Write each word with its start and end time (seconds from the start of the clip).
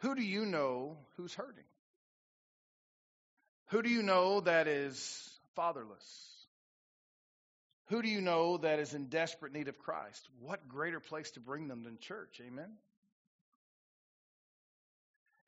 Who 0.00 0.14
do 0.14 0.22
you 0.22 0.46
know 0.46 0.98
who's 1.16 1.34
hurting? 1.34 1.64
Who 3.68 3.82
do 3.82 3.88
you 3.88 4.02
know 4.02 4.40
that 4.40 4.66
is 4.66 5.30
fatherless? 5.54 6.30
Who 7.88 8.02
do 8.02 8.08
you 8.08 8.20
know 8.20 8.56
that 8.58 8.78
is 8.78 8.94
in 8.94 9.06
desperate 9.06 9.52
need 9.52 9.68
of 9.68 9.78
Christ? 9.78 10.26
What 10.40 10.68
greater 10.68 11.00
place 11.00 11.30
to 11.32 11.40
bring 11.40 11.68
them 11.68 11.82
than 11.82 11.98
church? 11.98 12.40
Amen. 12.46 12.70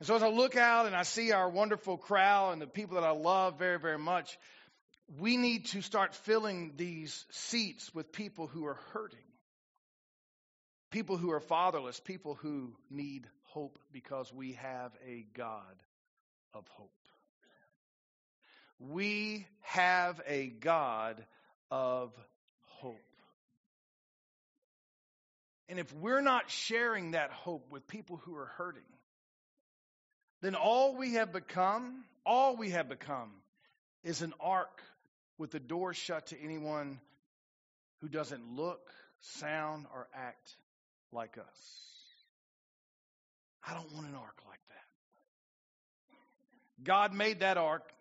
And 0.00 0.06
so 0.06 0.16
as 0.16 0.22
I 0.22 0.28
look 0.28 0.56
out 0.56 0.86
and 0.86 0.96
I 0.96 1.04
see 1.04 1.30
our 1.30 1.48
wonderful 1.48 1.96
crowd 1.96 2.52
and 2.52 2.60
the 2.60 2.66
people 2.66 2.96
that 2.96 3.06
I 3.06 3.12
love 3.12 3.58
very, 3.58 3.78
very 3.78 3.98
much, 3.98 4.36
we 5.20 5.36
need 5.36 5.66
to 5.66 5.82
start 5.82 6.14
filling 6.14 6.72
these 6.76 7.24
seats 7.30 7.94
with 7.94 8.12
people 8.12 8.48
who 8.48 8.66
are 8.66 8.78
hurting, 8.92 9.18
people 10.90 11.16
who 11.16 11.30
are 11.30 11.40
fatherless, 11.40 12.00
people 12.00 12.34
who 12.34 12.74
need 12.90 13.28
hope 13.52 13.78
because 13.92 14.32
we 14.32 14.52
have 14.54 14.92
a 15.06 15.24
God 15.34 15.82
of 16.54 16.66
hope. 16.68 16.90
We 18.78 19.46
have 19.60 20.20
a 20.26 20.48
God 20.48 21.24
of 21.70 22.12
hope. 22.66 22.96
And 25.68 25.78
if 25.78 25.92
we're 25.94 26.20
not 26.20 26.50
sharing 26.50 27.12
that 27.12 27.30
hope 27.30 27.70
with 27.70 27.86
people 27.86 28.20
who 28.24 28.36
are 28.36 28.50
hurting, 28.56 28.82
then 30.42 30.54
all 30.54 30.96
we 30.96 31.14
have 31.14 31.32
become, 31.32 32.04
all 32.26 32.56
we 32.56 32.70
have 32.70 32.88
become, 32.88 33.30
is 34.02 34.22
an 34.22 34.34
ark 34.40 34.82
with 35.38 35.52
the 35.52 35.60
door 35.60 35.94
shut 35.94 36.26
to 36.26 36.42
anyone 36.42 37.00
who 38.00 38.08
doesn't 38.08 38.56
look, 38.56 38.90
sound, 39.20 39.86
or 39.94 40.08
act 40.12 40.56
like 41.12 41.38
us. 41.38 42.01
I 43.66 43.74
don't 43.74 43.92
want 43.92 44.06
an 44.06 44.14
ark 44.14 44.40
like 44.48 44.60
that. 44.68 44.84
God 46.84 47.14
made 47.14 47.40
that 47.40 47.56
ark 47.56 47.92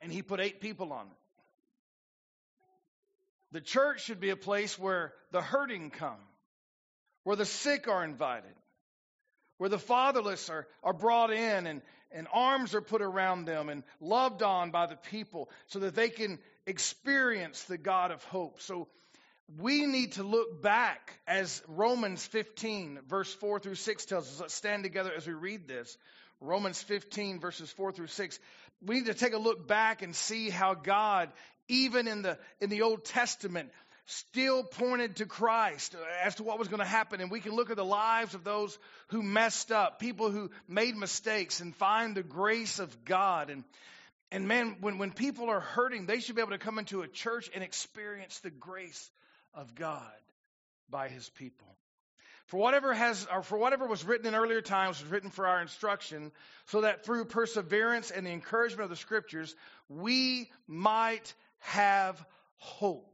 and 0.00 0.12
he 0.12 0.22
put 0.22 0.40
eight 0.40 0.60
people 0.60 0.92
on 0.92 1.06
it. 1.06 1.12
The 3.52 3.60
church 3.60 4.04
should 4.04 4.20
be 4.20 4.30
a 4.30 4.36
place 4.36 4.76
where 4.78 5.12
the 5.30 5.40
hurting 5.40 5.90
come, 5.90 6.18
where 7.22 7.36
the 7.36 7.46
sick 7.46 7.86
are 7.86 8.04
invited, 8.04 8.54
where 9.58 9.70
the 9.70 9.78
fatherless 9.78 10.50
are, 10.50 10.66
are 10.82 10.92
brought 10.92 11.32
in 11.32 11.68
and, 11.68 11.80
and 12.10 12.26
arms 12.32 12.74
are 12.74 12.80
put 12.80 13.00
around 13.00 13.44
them 13.44 13.68
and 13.68 13.84
loved 14.00 14.42
on 14.42 14.72
by 14.72 14.86
the 14.86 14.96
people 14.96 15.48
so 15.68 15.78
that 15.78 15.94
they 15.94 16.08
can 16.08 16.40
experience 16.66 17.62
the 17.64 17.78
God 17.78 18.10
of 18.10 18.24
hope. 18.24 18.60
So 18.60 18.88
we 19.60 19.86
need 19.86 20.12
to 20.12 20.22
look 20.22 20.62
back 20.62 21.12
as 21.26 21.62
Romans 21.68 22.24
15, 22.26 23.00
verse 23.08 23.32
4 23.34 23.60
through 23.60 23.74
6 23.74 24.04
tells 24.06 24.28
us. 24.28 24.40
Let's 24.40 24.54
stand 24.54 24.84
together 24.84 25.12
as 25.14 25.26
we 25.26 25.34
read 25.34 25.68
this. 25.68 25.96
Romans 26.40 26.82
15, 26.82 27.40
verses 27.40 27.70
4 27.72 27.92
through 27.92 28.06
6. 28.08 28.38
We 28.84 28.96
need 28.96 29.06
to 29.06 29.14
take 29.14 29.34
a 29.34 29.38
look 29.38 29.66
back 29.68 30.02
and 30.02 30.14
see 30.14 30.50
how 30.50 30.74
God, 30.74 31.30
even 31.68 32.08
in 32.08 32.22
the, 32.22 32.38
in 32.60 32.70
the 32.70 32.82
Old 32.82 33.04
Testament, 33.04 33.70
still 34.06 34.62
pointed 34.62 35.16
to 35.16 35.26
Christ 35.26 35.94
as 36.22 36.34
to 36.36 36.42
what 36.42 36.58
was 36.58 36.68
going 36.68 36.80
to 36.80 36.86
happen. 36.86 37.20
And 37.20 37.30
we 37.30 37.40
can 37.40 37.52
look 37.52 37.70
at 37.70 37.76
the 37.76 37.84
lives 37.84 38.34
of 38.34 38.44
those 38.44 38.78
who 39.08 39.22
messed 39.22 39.70
up, 39.70 39.98
people 39.98 40.30
who 40.30 40.50
made 40.68 40.96
mistakes, 40.96 41.60
and 41.60 41.74
find 41.76 42.14
the 42.14 42.22
grace 42.22 42.78
of 42.78 43.04
God. 43.04 43.50
And, 43.50 43.64
and 44.30 44.48
man, 44.48 44.76
when, 44.80 44.98
when 44.98 45.12
people 45.12 45.50
are 45.50 45.60
hurting, 45.60 46.06
they 46.06 46.20
should 46.20 46.34
be 46.34 46.42
able 46.42 46.52
to 46.52 46.58
come 46.58 46.78
into 46.78 47.02
a 47.02 47.08
church 47.08 47.50
and 47.54 47.62
experience 47.62 48.40
the 48.40 48.50
grace 48.50 49.10
of 49.54 49.74
God 49.74 50.02
by 50.90 51.08
his 51.08 51.28
people. 51.28 51.68
For 52.46 52.58
whatever 52.58 52.92
has, 52.92 53.26
or 53.32 53.42
for 53.42 53.56
whatever 53.56 53.86
was 53.86 54.04
written 54.04 54.26
in 54.26 54.34
earlier 54.34 54.60
times 54.60 55.02
was 55.02 55.10
written 55.10 55.30
for 55.30 55.46
our 55.46 55.62
instruction, 55.62 56.30
so 56.66 56.82
that 56.82 57.04
through 57.04 57.24
perseverance 57.24 58.10
and 58.10 58.26
the 58.26 58.30
encouragement 58.30 58.84
of 58.84 58.90
the 58.90 58.96
scriptures, 58.96 59.56
we 59.88 60.50
might 60.66 61.32
have 61.60 62.24
hope. 62.56 63.13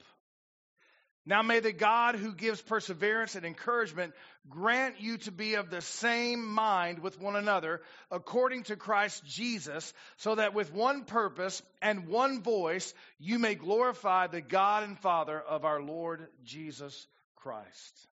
Now 1.30 1.42
may 1.42 1.60
the 1.60 1.70
God 1.70 2.16
who 2.16 2.34
gives 2.34 2.60
perseverance 2.60 3.36
and 3.36 3.46
encouragement 3.46 4.14
grant 4.48 5.00
you 5.00 5.16
to 5.18 5.30
be 5.30 5.54
of 5.54 5.70
the 5.70 5.80
same 5.80 6.44
mind 6.44 6.98
with 6.98 7.20
one 7.20 7.36
another 7.36 7.82
according 8.10 8.64
to 8.64 8.74
Christ 8.74 9.24
Jesus, 9.24 9.94
so 10.16 10.34
that 10.34 10.54
with 10.54 10.74
one 10.74 11.04
purpose 11.04 11.62
and 11.80 12.08
one 12.08 12.42
voice 12.42 12.92
you 13.20 13.38
may 13.38 13.54
glorify 13.54 14.26
the 14.26 14.40
God 14.40 14.82
and 14.82 14.98
Father 14.98 15.38
of 15.40 15.64
our 15.64 15.80
Lord 15.80 16.26
Jesus 16.42 17.06
Christ. 17.36 18.08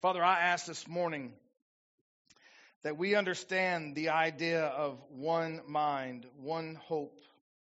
Father, 0.00 0.24
I 0.24 0.40
ask 0.40 0.64
this 0.64 0.88
morning 0.88 1.34
that 2.84 2.96
we 2.96 3.16
understand 3.16 3.94
the 3.94 4.08
idea 4.08 4.64
of 4.64 4.98
one 5.10 5.60
mind, 5.68 6.24
one 6.38 6.78
hope, 6.86 7.20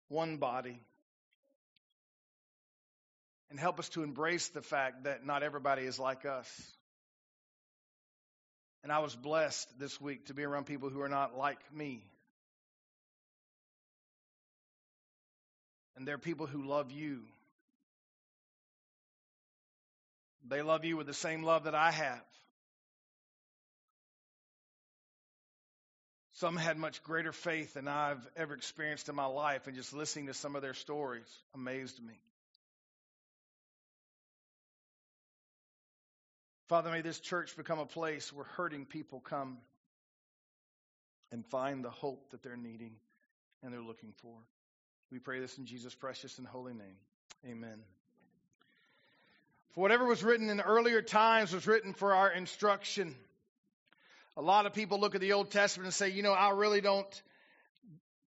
one 0.08 0.38
body 0.38 0.80
and 3.50 3.59
help 3.59 3.78
us 3.78 3.88
to 3.91 4.03
embrace 4.03 4.48
the 4.48 4.62
fact 4.62 5.04
that 5.04 5.25
not 5.25 5.42
everybody 5.42 5.82
is 5.82 5.98
like 5.98 6.26
us. 6.26 6.48
And 8.82 8.92
I 8.92 9.00
was 9.00 9.14
blessed 9.14 9.78
this 9.78 10.00
week 10.00 10.26
to 10.26 10.34
be 10.34 10.44
around 10.44 10.66
people 10.66 10.91
who 10.91 11.00
are 11.00 11.09
not 11.09 11.36
like 11.36 11.59
me. 11.75 12.04
And 15.97 16.06
they're 16.06 16.19
people 16.19 16.47
who 16.47 16.62
love 16.62 16.92
you. 16.92 17.22
They 20.47 20.62
love 20.62 20.84
you 20.84 20.97
with 20.97 21.06
the 21.06 21.15
same 21.15 21.42
love 21.42 21.65
that 21.65 21.75
I 21.75 21.91
have. 21.91 22.22
Some 26.34 26.56
had 26.56 26.76
much 26.76 27.03
greater 27.03 27.32
faith 27.32 27.75
than 27.75 27.88
I've 27.88 28.25
ever 28.36 28.54
experienced 28.54 29.09
in 29.09 29.16
my 29.16 29.26
life, 29.26 29.66
and 29.66 29.75
just 29.75 29.92
listening 29.92 30.26
to 30.28 30.34
some 30.34 30.54
of 30.54 30.62
their 30.62 30.75
stories 30.75 31.26
amazed 31.53 32.00
me. 32.00 32.15
Father, 36.68 36.90
may 36.90 37.00
this 37.00 37.18
church 37.18 37.56
become 37.56 37.78
a 37.78 37.86
place 37.86 38.30
where 38.30 38.44
hurting 38.44 38.84
people 38.84 39.20
come 39.20 39.56
and 41.32 41.44
find 41.46 41.82
the 41.82 41.90
hope 41.90 42.30
that 42.30 42.42
they're 42.42 42.58
needing 42.58 42.92
and 43.62 43.72
they're 43.72 43.80
looking 43.80 44.12
for. 44.20 44.34
We 45.10 45.18
pray 45.18 45.40
this 45.40 45.56
in 45.56 45.64
Jesus' 45.64 45.94
precious 45.94 46.36
and 46.36 46.46
holy 46.46 46.74
name. 46.74 46.96
Amen. 47.48 47.78
For 49.70 49.80
whatever 49.80 50.04
was 50.04 50.22
written 50.22 50.50
in 50.50 50.60
earlier 50.60 51.00
times 51.00 51.54
was 51.54 51.66
written 51.66 51.94
for 51.94 52.14
our 52.14 52.30
instruction. 52.30 53.14
A 54.36 54.42
lot 54.42 54.66
of 54.66 54.74
people 54.74 55.00
look 55.00 55.14
at 55.14 55.22
the 55.22 55.32
Old 55.32 55.50
Testament 55.50 55.86
and 55.86 55.94
say, 55.94 56.10
you 56.10 56.22
know, 56.22 56.32
I 56.32 56.50
really 56.50 56.82
don't 56.82 57.22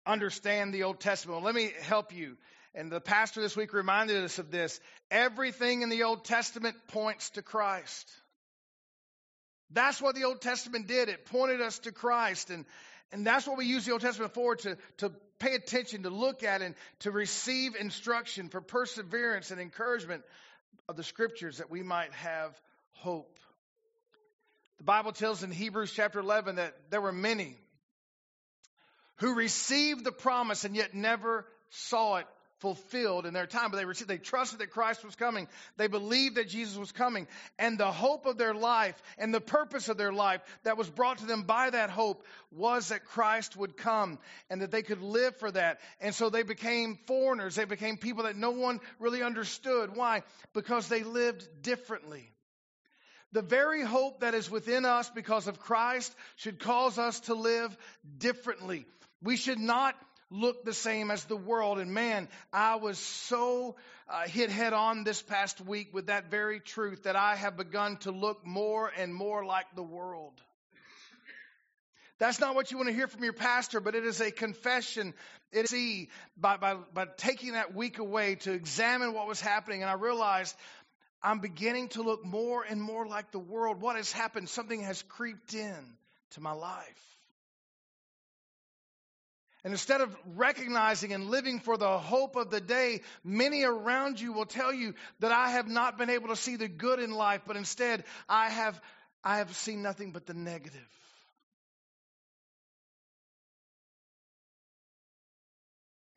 understand 0.05 0.75
the 0.75 0.83
Old 0.83 1.01
Testament. 1.01 1.41
Well, 1.41 1.47
let 1.47 1.55
me 1.55 1.73
help 1.81 2.15
you. 2.15 2.37
And 2.79 2.93
the 2.93 3.01
pastor 3.01 3.41
this 3.41 3.57
week 3.57 3.73
reminded 3.73 4.23
us 4.23 4.39
of 4.39 4.53
this. 4.53 4.79
Everything 5.11 5.83
in 5.83 5.89
the 5.89 6.05
Old 6.05 6.25
Testament 6.25 6.77
points 6.87 7.31
to 7.31 7.43
Christ. 7.43 8.09
That's 9.73 10.01
what 10.01 10.15
the 10.15 10.23
Old 10.23 10.41
Testament 10.41 10.87
did. 10.87 11.09
It 11.09 11.27
pointed 11.27 11.61
us 11.61 11.81
to 11.81 11.93
Christ. 11.93 12.51
And, 12.51 12.65
and 13.11 13.27
that's 13.27 13.49
what 13.49 13.59
we 13.59 13.67
use 13.67 13.85
the 13.85 13.91
Old 13.91 14.03
Testament 14.03 14.33
for 14.33 14.55
to, 14.55 14.79
to 14.99 15.11
pay 15.41 15.57
attention, 15.57 16.05
to 16.05 16.11
look 16.11 16.45
at, 16.45 16.63
and 16.63 16.77
to 17.01 17.11
receive 17.11 17.75
instruction 17.75 18.49
for 18.49 18.61
perseverance 18.61 19.51
and 19.51 19.61
encouragement 19.61 20.23
of 20.89 20.97
the 20.97 21.03
scriptures 21.03 21.59
that 21.59 21.73
we 21.73 21.83
might 21.83 22.13
have 22.13 22.57
hope. 22.93 23.41
The 24.79 24.85
Bible 24.85 25.11
tells 25.11 25.43
in 25.43 25.51
Hebrews 25.51 25.95
chapter 25.97 26.21
11 26.21 26.55
that 26.55 26.77
there 26.91 27.01
were 27.01 27.11
many 27.11 27.57
who 29.17 29.35
received 29.35 30.05
the 30.05 30.13
promise 30.13 30.65
and 30.65 30.77
yet 30.77 30.95
never 30.95 31.45
saw 31.71 32.19
it 32.19 32.27
fulfilled 32.61 33.27
in 33.27 33.35
their 33.35 33.47
time, 33.47 33.71
but 33.71 33.77
they 33.77 33.85
received, 33.85 34.11
they 34.11 34.19
trusted 34.19 34.61
that 34.61 34.71
Christ 34.71 35.05
was 35.05 35.15
coming. 35.15 35.49
They 35.77 35.87
believed 35.87 36.37
that 36.37 36.49
Jesus 36.49 36.77
was 36.77 36.93
coming. 36.93 37.27
And 37.59 37.79
the 37.79 37.93
hope 37.93 38.27
of 38.27 38.39
their 38.39 38.55
life 38.55 39.01
and 39.17 39.33
the 39.33 39.41
purpose 39.41 39.89
of 39.89 39.97
their 39.97 40.13
life 40.13 40.41
that 40.65 40.77
was 40.77 40.89
brought 40.89 41.19
to 41.19 41.27
them 41.27 41.43
by 41.43 41.71
that 41.71 41.91
hope 41.91 42.25
was 42.51 42.89
that 42.89 43.05
Christ 43.05 43.57
would 43.57 43.77
come 43.77 44.19
and 44.51 44.63
that 44.63 44.71
they 44.71 44.83
could 44.83 45.03
live 45.03 45.37
for 45.37 45.51
that. 45.51 45.81
And 46.01 46.15
so 46.15 46.31
they 46.31 46.43
became 46.43 46.99
foreigners. 47.07 47.55
They 47.55 47.65
became 47.65 47.97
people 47.97 48.25
that 48.25 48.37
no 48.37 48.51
one 48.51 48.81
really 48.99 49.23
understood. 49.23 49.95
Why? 49.95 50.23
Because 50.53 50.89
they 50.89 51.03
lived 51.03 51.47
differently. 51.63 52.33
The 53.33 53.43
very 53.43 53.83
hope 53.83 54.21
that 54.21 54.35
is 54.35 54.51
within 54.51 54.87
us 54.87 55.11
because 55.11 55.49
of 55.49 55.61
Christ 55.61 56.15
should 56.37 56.59
cause 56.59 56.99
us 56.99 57.21
to 57.21 57.35
live 57.35 57.77
differently. 58.17 58.87
We 59.23 59.37
should 59.37 59.59
not 59.59 59.95
look 60.31 60.65
the 60.65 60.75
same 60.75 61.11
as 61.11 61.25
the 61.25 61.37
world. 61.37 61.79
And 61.79 61.93
man, 61.93 62.29
I 62.53 62.77
was 62.77 62.99
so 62.99 63.77
uh, 64.09 64.27
hit 64.27 64.51
head 64.51 64.73
on 64.73 65.05
this 65.05 65.23
past 65.23 65.61
week 65.61 65.93
with 65.93 66.07
that 66.07 66.31
very 66.31 66.61
truth 66.61 67.05
that 67.05 67.17
I 67.17 67.37
have 67.37 67.57
begun 67.57 67.97
to 67.99 68.11
look 68.11 68.47
more 68.47 68.91
and 68.97 69.15
more 69.15 69.45
like 69.45 69.67
the 69.75 69.83
world. 69.83 70.35
That's 72.19 72.41
not 72.41 72.57
what 72.57 72.73
you 72.73 72.79
want 72.79 72.89
to 72.89 72.95
hear 72.95 73.07
from 73.07 73.23
your 73.23 73.33
pastor, 73.33 73.81
but 73.81 73.95
it 73.95 74.05
is 74.05 74.21
a 74.21 74.33
confession. 74.33 75.15
It 75.53 75.73
is 75.73 76.09
by, 76.37 76.57
by, 76.57 76.75
by 76.93 77.07
taking 77.17 77.53
that 77.53 77.75
week 77.75 77.99
away 77.99 78.35
to 78.37 78.53
examine 78.53 79.13
what 79.13 79.29
was 79.29 79.41
happening. 79.41 79.83
And 79.83 79.91
I 79.91 79.95
realized 79.95 80.57
I'm 81.23 81.39
beginning 81.39 81.89
to 81.91 82.03
look 82.03 82.25
more 82.25 82.65
and 82.69 82.83
more 82.83 83.07
like 83.07 83.31
the 83.31 83.39
world. 83.39 83.81
What 83.81 83.97
has 83.97 84.11
happened? 84.11 84.49
Something 84.49 84.83
has 84.83 85.01
creeped 85.03 85.55
in 85.55 85.97
to 86.33 86.41
my 86.41 86.53
life. 86.53 87.18
And 89.65 89.73
instead 89.73 90.01
of 90.01 90.17
recognizing 90.37 91.13
and 91.13 91.31
living 91.31 91.59
for 91.59 91.77
the 91.77 91.99
hope 91.99 92.37
of 92.37 92.51
the 92.51 92.61
day, 92.61 93.01
many 93.25 93.65
around 93.65 94.21
you 94.21 94.33
will 94.33 94.47
tell 94.47 94.73
you 94.73 94.95
that 95.21 95.33
I 95.33 95.51
have 95.51 95.69
not 95.69 95.99
been 95.99 96.11
able 96.11 96.29
to 96.29 96.37
see 96.37 96.57
the 96.57 96.69
good 96.69 97.01
in 97.01 97.11
life, 97.11 97.43
but 97.47 97.57
instead 97.57 98.05
I 98.29 98.51
have, 98.51 98.81
I 99.25 99.39
have 99.39 99.55
seen 99.57 99.83
nothing 99.83 100.13
but 100.13 100.27
the 100.27 100.35
negative. 100.35 100.87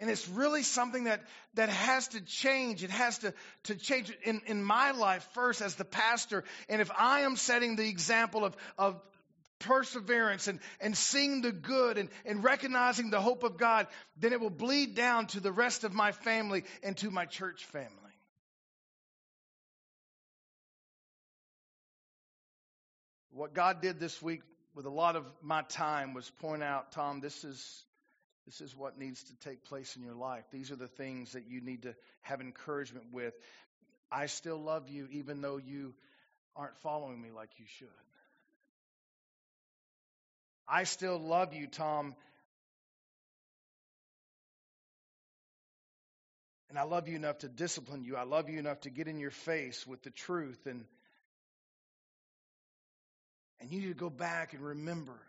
And 0.02 0.10
it's 0.10 0.28
really 0.30 0.64
something 0.64 1.04
that, 1.04 1.22
that 1.54 1.70
has 1.70 2.08
to 2.10 2.22
change. 2.22 2.84
It 2.84 2.90
has 2.90 3.20
to, 3.20 3.36
to 3.66 3.76
change 3.76 4.12
in, 4.24 4.42
in 4.48 4.64
my 4.64 4.92
life 4.92 5.28
first 5.36 5.62
as 5.62 5.76
the 5.76 5.86
pastor. 5.86 6.44
And 6.70 6.82
if 6.82 6.90
I 6.98 7.22
am 7.22 7.36
setting 7.36 7.76
the 7.76 7.88
example 7.88 8.44
of, 8.44 8.58
of 8.80 9.00
perseverance 9.62 10.48
and, 10.48 10.60
and 10.80 10.96
seeing 10.96 11.42
the 11.42 11.52
good 11.52 11.98
and, 11.98 12.10
and 12.26 12.44
recognizing 12.44 13.10
the 13.10 13.22
hope 13.22 13.44
of 13.44 13.58
God, 13.58 13.88
then 14.18 14.34
it 14.34 14.42
will 14.42 14.50
bleed 14.50 14.96
down 14.96 15.28
to 15.28 15.40
the 15.40 15.52
rest 15.52 15.84
of 15.84 15.94
my 15.94 16.12
family 16.12 16.64
and 16.84 16.98
to 16.98 17.10
my 17.10 17.26
church 17.26 17.66
family. 17.66 17.90
What 23.32 23.54
God 23.54 23.82
did 23.82 24.00
this 24.00 24.22
week 24.22 24.42
with 24.76 24.86
a 24.86 24.90
lot 24.90 25.16
of 25.16 25.26
my 25.42 25.62
time 25.64 26.14
was 26.14 26.30
point 26.42 26.64
out, 26.64 26.92
Tom, 26.92 27.22
this 27.22 27.44
is 27.44 27.84
this 28.46 28.60
is 28.60 28.76
what 28.76 28.98
needs 28.98 29.24
to 29.24 29.36
take 29.48 29.64
place 29.66 29.96
in 29.96 30.04
your 30.04 30.16
life. 30.16 30.44
These 30.52 30.72
are 30.72 30.76
the 30.76 30.88
things 30.88 31.34
that 31.34 31.48
you 31.48 31.62
need 31.62 31.84
to 31.84 31.96
have 32.22 32.42
encouragement 32.42 33.06
with. 33.14 33.34
I 34.12 34.26
still 34.26 34.58
love 34.58 34.90
you 34.90 35.08
even 35.12 35.42
though 35.42 35.58
you 35.58 35.94
aren't 36.56 36.78
following 36.80 37.22
me 37.22 37.30
like 37.32 37.50
you 37.58 37.66
should. 37.78 37.88
I 40.68 40.84
still 40.84 41.20
love 41.20 41.54
you, 41.54 41.68
Tom. 41.68 42.16
And 46.70 46.80
I 46.80 46.84
love 46.84 47.10
you 47.10 47.18
enough 47.18 47.40
to 47.40 47.50
discipline 47.50 48.04
you. 48.04 48.16
I 48.16 48.24
love 48.24 48.50
you 48.50 48.58
enough 48.58 48.80
to 48.82 48.90
get 48.90 49.08
in 49.08 49.20
your 49.20 49.32
face 49.32 49.86
with 49.86 50.02
the 50.04 50.10
truth 50.10 50.66
and 50.66 50.86
and 53.60 53.72
you 53.72 53.80
need 53.82 53.90
to 53.90 53.94
go 53.94 54.10
back 54.10 54.54
and 54.54 54.64
remember 54.64 55.20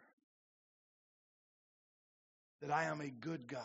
that 2.62 2.70
I 2.70 2.85
am 2.85 3.00
a 3.00 3.11
good 3.11 3.46
God 3.46 3.61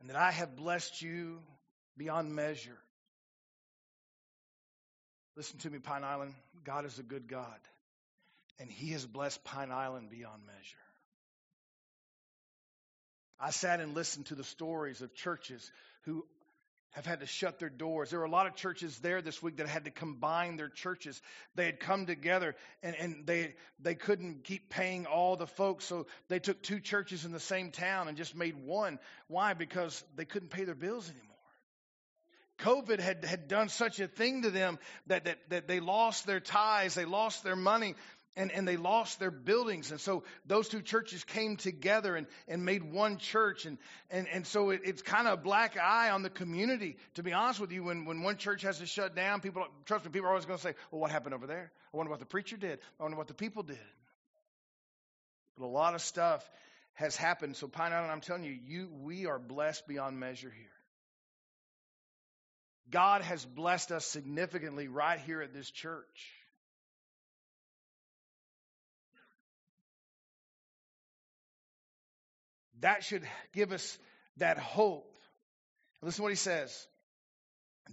and 0.00 0.10
that 0.10 0.16
I 0.16 0.30
have 0.30 0.54
blessed 0.54 1.02
you 1.02 1.38
beyond 1.96 2.34
measure. 2.34 2.78
Listen 5.36 5.58
to 5.60 5.70
me, 5.70 5.78
Pine 5.78 6.04
Island. 6.04 6.34
God 6.64 6.84
is 6.84 6.98
a 6.98 7.02
good 7.02 7.26
God, 7.26 7.58
and 8.58 8.70
He 8.70 8.92
has 8.92 9.06
blessed 9.06 9.42
Pine 9.44 9.70
Island 9.70 10.10
beyond 10.10 10.42
measure. 10.46 10.76
I 13.38 13.50
sat 13.50 13.80
and 13.80 13.94
listened 13.94 14.26
to 14.26 14.34
the 14.34 14.44
stories 14.44 15.02
of 15.02 15.14
churches 15.14 15.70
who 16.04 16.24
have 16.92 17.04
had 17.04 17.20
to 17.20 17.26
shut 17.26 17.58
their 17.58 17.68
doors. 17.68 18.08
There 18.08 18.20
were 18.20 18.24
a 18.24 18.30
lot 18.30 18.46
of 18.46 18.54
churches 18.54 18.98
there 19.00 19.20
this 19.20 19.42
week 19.42 19.58
that 19.58 19.68
had 19.68 19.84
to 19.84 19.90
combine 19.90 20.56
their 20.56 20.70
churches. 20.70 21.20
They 21.54 21.66
had 21.66 21.78
come 21.78 22.06
together 22.06 22.56
and, 22.82 22.96
and 22.96 23.26
they 23.26 23.54
they 23.78 23.94
couldn't 23.94 24.44
keep 24.44 24.70
paying 24.70 25.04
all 25.04 25.36
the 25.36 25.46
folks, 25.46 25.84
so 25.84 26.06
they 26.28 26.38
took 26.38 26.62
two 26.62 26.80
churches 26.80 27.26
in 27.26 27.32
the 27.32 27.40
same 27.40 27.70
town 27.70 28.08
and 28.08 28.16
just 28.16 28.34
made 28.34 28.56
one. 28.64 28.98
Why? 29.28 29.52
Because 29.52 30.02
they 30.16 30.24
couldn't 30.24 30.48
pay 30.48 30.64
their 30.64 30.74
bills 30.74 31.10
anymore. 31.10 31.36
COVID 32.60 33.00
had, 33.00 33.22
had 33.22 33.48
done 33.48 33.68
such 33.68 34.00
a 34.00 34.08
thing 34.08 34.42
to 34.42 34.50
them 34.50 34.78
that, 35.08 35.26
that, 35.26 35.38
that 35.50 35.68
they 35.68 35.80
lost 35.80 36.26
their 36.26 36.40
ties, 36.40 36.94
they 36.94 37.04
lost 37.04 37.44
their 37.44 37.56
money, 37.56 37.94
and, 38.36 38.52
and 38.52 38.68
they 38.68 38.76
lost 38.76 39.18
their 39.18 39.30
buildings. 39.30 39.90
And 39.90 40.00
so 40.00 40.24
those 40.44 40.68
two 40.68 40.82
churches 40.82 41.24
came 41.24 41.56
together 41.56 42.16
and, 42.16 42.26
and 42.46 42.64
made 42.64 42.92
one 42.92 43.16
church. 43.16 43.64
And, 43.64 43.78
and, 44.10 44.28
and 44.28 44.46
so 44.46 44.70
it, 44.70 44.82
it's 44.84 45.02
kind 45.02 45.26
of 45.26 45.34
a 45.34 45.42
black 45.42 45.76
eye 45.78 46.10
on 46.10 46.22
the 46.22 46.30
community. 46.30 46.98
To 47.14 47.22
be 47.22 47.32
honest 47.32 47.60
with 47.60 47.72
you, 47.72 47.82
when, 47.82 48.04
when 48.04 48.22
one 48.22 48.36
church 48.36 48.62
has 48.62 48.78
to 48.78 48.86
shut 48.86 49.16
down, 49.16 49.40
people, 49.40 49.64
trust 49.86 50.04
me, 50.04 50.10
people 50.10 50.26
are 50.26 50.30
always 50.32 50.44
going 50.44 50.58
to 50.58 50.62
say, 50.62 50.74
well, 50.90 51.00
what 51.00 51.10
happened 51.10 51.34
over 51.34 51.46
there? 51.46 51.72
I 51.92 51.96
wonder 51.96 52.10
what 52.10 52.20
the 52.20 52.26
preacher 52.26 52.56
did. 52.56 52.78
I 53.00 53.04
wonder 53.04 53.16
what 53.16 53.28
the 53.28 53.34
people 53.34 53.62
did. 53.62 53.78
But 55.58 55.64
a 55.64 55.68
lot 55.68 55.94
of 55.94 56.02
stuff 56.02 56.48
has 56.94 57.16
happened. 57.16 57.56
So 57.56 57.68
Pine 57.68 57.92
Island, 57.92 58.12
I'm 58.12 58.20
telling 58.20 58.44
you, 58.44 58.58
you, 58.66 58.88
we 59.00 59.26
are 59.26 59.38
blessed 59.38 59.88
beyond 59.88 60.20
measure 60.20 60.50
here. 60.50 60.66
God 62.90 63.22
has 63.22 63.44
blessed 63.44 63.90
us 63.92 64.04
significantly 64.06 64.88
right 64.88 65.18
here 65.18 65.40
at 65.42 65.52
this 65.52 65.70
church. 65.70 66.35
That 72.80 73.04
should 73.04 73.22
give 73.52 73.72
us 73.72 73.98
that 74.36 74.58
hope. 74.58 75.16
Listen 76.02 76.18
to 76.18 76.22
what 76.22 76.32
he 76.32 76.36
says. 76.36 76.86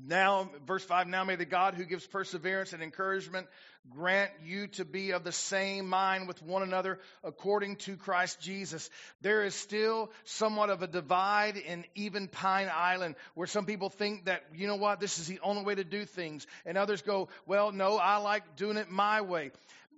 Now, 0.01 0.49
verse 0.65 0.83
5 0.83 1.07
Now 1.07 1.23
may 1.23 1.35
the 1.35 1.45
God 1.45 1.75
who 1.75 1.85
gives 1.85 2.05
perseverance 2.05 2.73
and 2.73 2.81
encouragement 2.81 3.47
grant 3.89 4.31
you 4.43 4.67
to 4.67 4.85
be 4.85 5.11
of 5.11 5.23
the 5.23 5.31
same 5.31 5.87
mind 5.89 6.27
with 6.27 6.41
one 6.41 6.63
another 6.63 6.99
according 7.23 7.75
to 7.75 7.97
Christ 7.97 8.39
Jesus. 8.41 8.89
There 9.21 9.43
is 9.43 9.53
still 9.53 10.09
somewhat 10.23 10.69
of 10.69 10.81
a 10.81 10.87
divide 10.87 11.57
in 11.57 11.85
even 11.93 12.27
Pine 12.27 12.69
Island 12.73 13.15
where 13.35 13.45
some 13.45 13.65
people 13.65 13.89
think 13.89 14.25
that, 14.25 14.43
you 14.55 14.67
know 14.67 14.77
what, 14.77 14.99
this 14.99 15.19
is 15.19 15.27
the 15.27 15.39
only 15.43 15.63
way 15.63 15.75
to 15.75 15.83
do 15.83 16.05
things. 16.05 16.47
And 16.65 16.77
others 16.77 17.01
go, 17.01 17.27
well, 17.45 17.71
no, 17.71 17.97
I 17.97 18.17
like 18.17 18.55
doing 18.55 18.77
it 18.77 18.89
my 18.89 19.21
way 19.21 19.51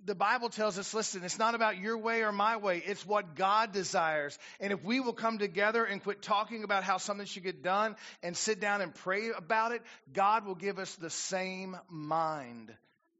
the 0.06 0.14
Bible 0.14 0.48
tells 0.48 0.78
us 0.78 0.94
listen, 0.94 1.24
it's 1.24 1.38
not 1.38 1.54
about 1.54 1.78
your 1.78 1.98
way 1.98 2.22
or 2.22 2.32
my 2.32 2.56
way, 2.56 2.82
it's 2.84 3.04
what 3.04 3.34
God 3.34 3.72
desires. 3.72 4.38
And 4.60 4.72
if 4.72 4.82
we 4.84 5.00
will 5.00 5.12
come 5.12 5.38
together 5.38 5.84
and 5.84 6.02
quit 6.02 6.22
talking 6.22 6.64
about 6.64 6.84
how 6.84 6.98
something 6.98 7.26
should 7.26 7.42
get 7.42 7.62
done 7.62 7.96
and 8.22 8.36
sit 8.36 8.60
down 8.60 8.80
and 8.80 8.94
pray 8.94 9.30
about 9.36 9.72
it, 9.72 9.82
God 10.12 10.46
will 10.46 10.54
give 10.54 10.78
us 10.78 10.94
the 10.96 11.10
same 11.10 11.76
mind 11.88 12.72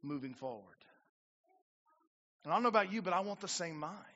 moving 0.02 0.34
forward. 0.34 0.62
And 2.44 2.52
I 2.52 2.56
don't 2.56 2.62
know 2.62 2.68
about 2.68 2.92
you, 2.92 3.02
but 3.02 3.12
I 3.12 3.20
want 3.20 3.40
the 3.40 3.48
same 3.48 3.78
mind. 3.78 4.15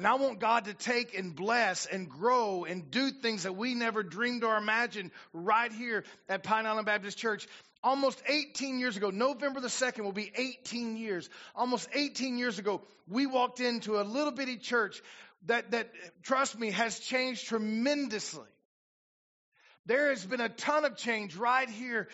And 0.00 0.06
I 0.06 0.14
want 0.14 0.38
God 0.40 0.64
to 0.64 0.72
take 0.72 1.14
and 1.14 1.36
bless 1.36 1.84
and 1.84 2.08
grow 2.08 2.64
and 2.64 2.90
do 2.90 3.10
things 3.10 3.42
that 3.42 3.54
we 3.54 3.74
never 3.74 4.02
dreamed 4.02 4.44
or 4.44 4.56
imagined 4.56 5.10
right 5.34 5.70
here 5.70 6.04
at 6.26 6.42
Pine 6.42 6.64
Island 6.64 6.86
Baptist 6.86 7.18
Church 7.18 7.46
almost 7.84 8.22
18 8.26 8.80
years 8.80 8.96
ago, 8.96 9.10
November 9.10 9.60
the 9.60 9.68
2nd 9.68 10.04
will 10.04 10.12
be 10.12 10.32
18 10.34 10.96
years. 10.96 11.28
Almost 11.54 11.90
18 11.92 12.38
years 12.38 12.58
ago, 12.58 12.80
we 13.08 13.26
walked 13.26 13.60
into 13.60 14.00
a 14.00 14.04
little 14.04 14.32
bitty 14.32 14.56
church 14.56 15.02
that, 15.44 15.72
that 15.72 15.90
trust 16.22 16.58
me, 16.58 16.70
has 16.70 16.98
changed 17.00 17.48
tremendously. 17.48 18.48
There 19.90 20.10
has 20.10 20.24
been 20.24 20.40
a 20.40 20.48
ton 20.48 20.84
of 20.84 20.96
change 20.96 21.34
right 21.34 21.68
here, 21.68 22.06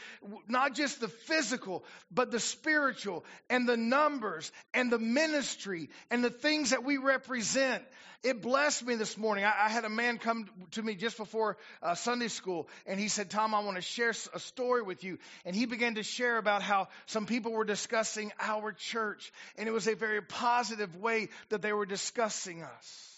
not 0.49 0.73
just 0.73 0.99
the 0.99 1.09
physical, 1.09 1.85
but 2.11 2.30
the 2.30 2.40
spiritual 2.40 3.23
and 3.50 3.68
the 3.68 3.76
numbers 3.76 4.50
and 4.73 4.90
the 4.90 4.99
ministry 4.99 5.90
and 6.11 6.25
the 6.25 6.30
things 6.30 6.71
that 6.71 6.85
we 6.85 6.97
represent. 6.97 7.85
It 8.23 8.40
blessed 8.40 8.87
me 8.87 8.95
this 8.95 9.18
morning. 9.18 9.45
I, 9.45 9.66
I 9.66 9.68
had 9.68 9.85
a 9.85 9.90
man 9.90 10.16
come 10.16 10.49
to 10.71 10.83
me 10.83 10.95
just 10.95 11.18
before 11.18 11.59
uh, 11.83 11.95
Sunday 11.95 12.28
school, 12.28 12.66
and 12.87 12.99
he 12.99 13.09
said, 13.09 13.28
Tom, 13.28 13.54
I 13.54 13.61
want 13.61 13.76
to 13.76 13.83
share 13.83 14.14
a 14.33 14.40
story 14.40 14.80
with 14.80 15.04
you. 15.04 15.18
And 15.45 15.54
he 15.54 15.66
began 15.66 15.97
to 15.97 16.02
share 16.02 16.38
about 16.38 16.62
how 16.62 16.88
some 17.04 17.26
people 17.26 17.52
were 17.52 17.66
discussing 17.66 18.33
our 18.40 18.73
church, 18.73 19.30
and 19.59 19.68
it 19.68 19.73
was 19.73 19.87
a 19.87 19.95
very 19.95 20.23
positive 20.23 20.97
way 20.97 21.28
that 21.50 21.61
they 21.61 21.75
were 21.75 21.85
discussing 21.85 22.62
us. 22.62 23.12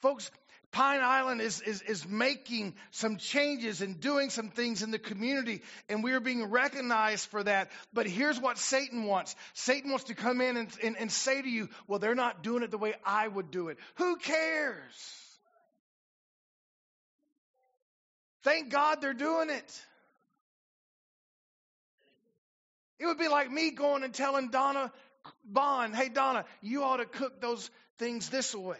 Folks, 0.00 0.32
Pine 0.72 1.00
Island 1.02 1.40
is, 1.40 1.60
is, 1.62 1.82
is 1.82 2.06
making 2.06 2.74
some 2.92 3.16
changes 3.16 3.80
and 3.80 4.00
doing 4.00 4.30
some 4.30 4.50
things 4.50 4.82
in 4.82 4.92
the 4.92 5.00
community, 5.00 5.62
and 5.88 6.04
we 6.04 6.12
are 6.12 6.20
being 6.20 6.44
recognized 6.44 7.26
for 7.28 7.42
that. 7.42 7.70
But 7.92 8.06
here's 8.06 8.40
what 8.40 8.56
Satan 8.56 9.04
wants 9.04 9.34
Satan 9.54 9.90
wants 9.90 10.04
to 10.04 10.14
come 10.14 10.40
in 10.40 10.56
and, 10.56 10.68
and, 10.82 10.96
and 10.96 11.10
say 11.10 11.42
to 11.42 11.48
you, 11.48 11.68
Well, 11.88 11.98
they're 11.98 12.14
not 12.14 12.44
doing 12.44 12.62
it 12.62 12.70
the 12.70 12.78
way 12.78 12.94
I 13.04 13.26
would 13.26 13.50
do 13.50 13.68
it. 13.68 13.78
Who 13.96 14.16
cares? 14.16 15.20
Thank 18.42 18.70
God 18.70 19.00
they're 19.00 19.12
doing 19.12 19.50
it. 19.50 19.82
It 23.00 23.06
would 23.06 23.18
be 23.18 23.28
like 23.28 23.50
me 23.50 23.70
going 23.70 24.04
and 24.04 24.14
telling 24.14 24.50
Donna 24.50 24.92
Bond, 25.44 25.96
hey, 25.96 26.08
Donna, 26.10 26.44
you 26.62 26.84
ought 26.84 26.98
to 26.98 27.06
cook 27.06 27.40
those 27.40 27.70
things 27.98 28.28
this 28.28 28.54
way. 28.54 28.76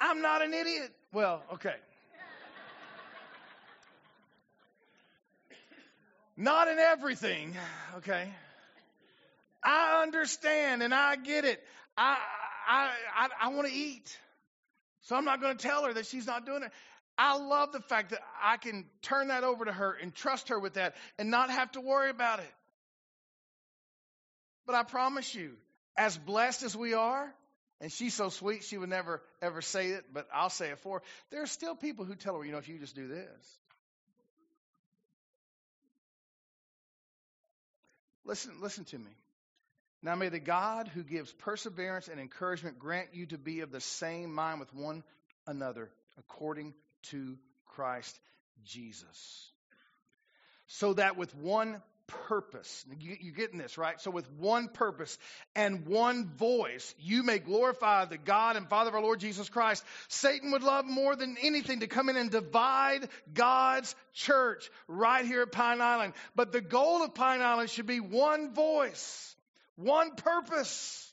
I'm 0.00 0.22
not 0.22 0.42
an 0.42 0.54
idiot. 0.54 0.90
Well, 1.12 1.42
okay. 1.54 1.74
not 6.36 6.68
in 6.68 6.78
everything, 6.78 7.54
okay? 7.98 8.32
I 9.62 10.02
understand 10.02 10.82
and 10.82 10.94
I 10.94 11.16
get 11.16 11.44
it. 11.44 11.62
I 11.96 12.16
I 12.68 12.90
I, 13.14 13.28
I 13.42 13.48
want 13.48 13.68
to 13.68 13.74
eat. 13.74 14.16
So 15.02 15.16
I'm 15.16 15.24
not 15.24 15.40
going 15.40 15.56
to 15.56 15.62
tell 15.62 15.84
her 15.84 15.92
that 15.92 16.06
she's 16.06 16.26
not 16.26 16.46
doing 16.46 16.62
it. 16.62 16.72
I 17.18 17.36
love 17.36 17.72
the 17.72 17.80
fact 17.80 18.10
that 18.10 18.20
I 18.42 18.56
can 18.56 18.86
turn 19.02 19.28
that 19.28 19.44
over 19.44 19.66
to 19.66 19.72
her 19.72 19.92
and 20.00 20.14
trust 20.14 20.48
her 20.48 20.58
with 20.58 20.74
that 20.74 20.94
and 21.18 21.30
not 21.30 21.50
have 21.50 21.72
to 21.72 21.80
worry 21.80 22.08
about 22.08 22.38
it. 22.38 22.52
But 24.66 24.74
I 24.74 24.84
promise 24.84 25.34
you, 25.34 25.52
as 25.96 26.16
blessed 26.16 26.62
as 26.62 26.74
we 26.74 26.94
are, 26.94 27.34
and 27.80 27.90
she's 27.90 28.14
so 28.14 28.28
sweet, 28.28 28.64
she 28.64 28.76
would 28.76 28.90
never 28.90 29.22
ever 29.40 29.62
say 29.62 29.88
it, 29.88 30.04
but 30.12 30.26
I'll 30.34 30.50
say 30.50 30.68
it 30.70 30.78
for 30.80 30.98
her. 30.98 31.04
There 31.30 31.42
are 31.42 31.46
still 31.46 31.74
people 31.74 32.04
who 32.04 32.14
tell 32.14 32.36
her, 32.36 32.44
you 32.44 32.52
know, 32.52 32.58
if 32.58 32.68
you 32.68 32.78
just 32.78 32.94
do 32.94 33.08
this. 33.08 33.58
Listen, 38.24 38.52
listen 38.60 38.84
to 38.84 38.98
me. 38.98 39.10
Now 40.02 40.14
may 40.14 40.28
the 40.28 40.38
God 40.38 40.88
who 40.88 41.02
gives 41.02 41.32
perseverance 41.32 42.08
and 42.08 42.20
encouragement 42.20 42.78
grant 42.78 43.08
you 43.12 43.26
to 43.26 43.38
be 43.38 43.60
of 43.60 43.72
the 43.72 43.80
same 43.80 44.34
mind 44.34 44.60
with 44.60 44.72
one 44.74 45.02
another 45.46 45.90
according 46.18 46.74
to 47.10 47.36
Christ 47.66 48.18
Jesus. 48.64 49.50
So 50.66 50.94
that 50.94 51.16
with 51.16 51.34
one 51.34 51.82
purpose, 52.28 52.84
you, 53.00 53.16
you're 53.20 53.34
getting 53.34 53.58
this, 53.58 53.78
right? 53.78 54.00
So 54.00 54.10
with 54.10 54.30
one 54.32 54.68
purpose 54.68 55.16
and 55.54 55.86
one 55.86 56.28
voice, 56.36 56.94
you 56.98 57.22
may 57.22 57.38
glorify 57.38 58.04
the 58.04 58.18
God 58.18 58.56
and 58.56 58.68
Father 58.68 58.88
of 58.88 58.94
our 58.94 59.02
Lord 59.02 59.20
Jesus 59.20 59.48
Christ. 59.48 59.84
Satan 60.08 60.52
would 60.52 60.62
love 60.62 60.84
more 60.84 61.16
than 61.16 61.36
anything 61.42 61.80
to 61.80 61.86
come 61.86 62.08
in 62.08 62.16
and 62.16 62.30
divide 62.30 63.08
God's 63.32 63.94
church 64.12 64.70
right 64.88 65.24
here 65.24 65.42
at 65.42 65.52
Pine 65.52 65.80
Island. 65.80 66.12
But 66.34 66.52
the 66.52 66.60
goal 66.60 67.02
of 67.02 67.14
Pine 67.14 67.40
Island 67.40 67.70
should 67.70 67.86
be 67.86 68.00
one 68.00 68.54
voice, 68.54 69.36
one 69.76 70.14
purpose. 70.16 71.12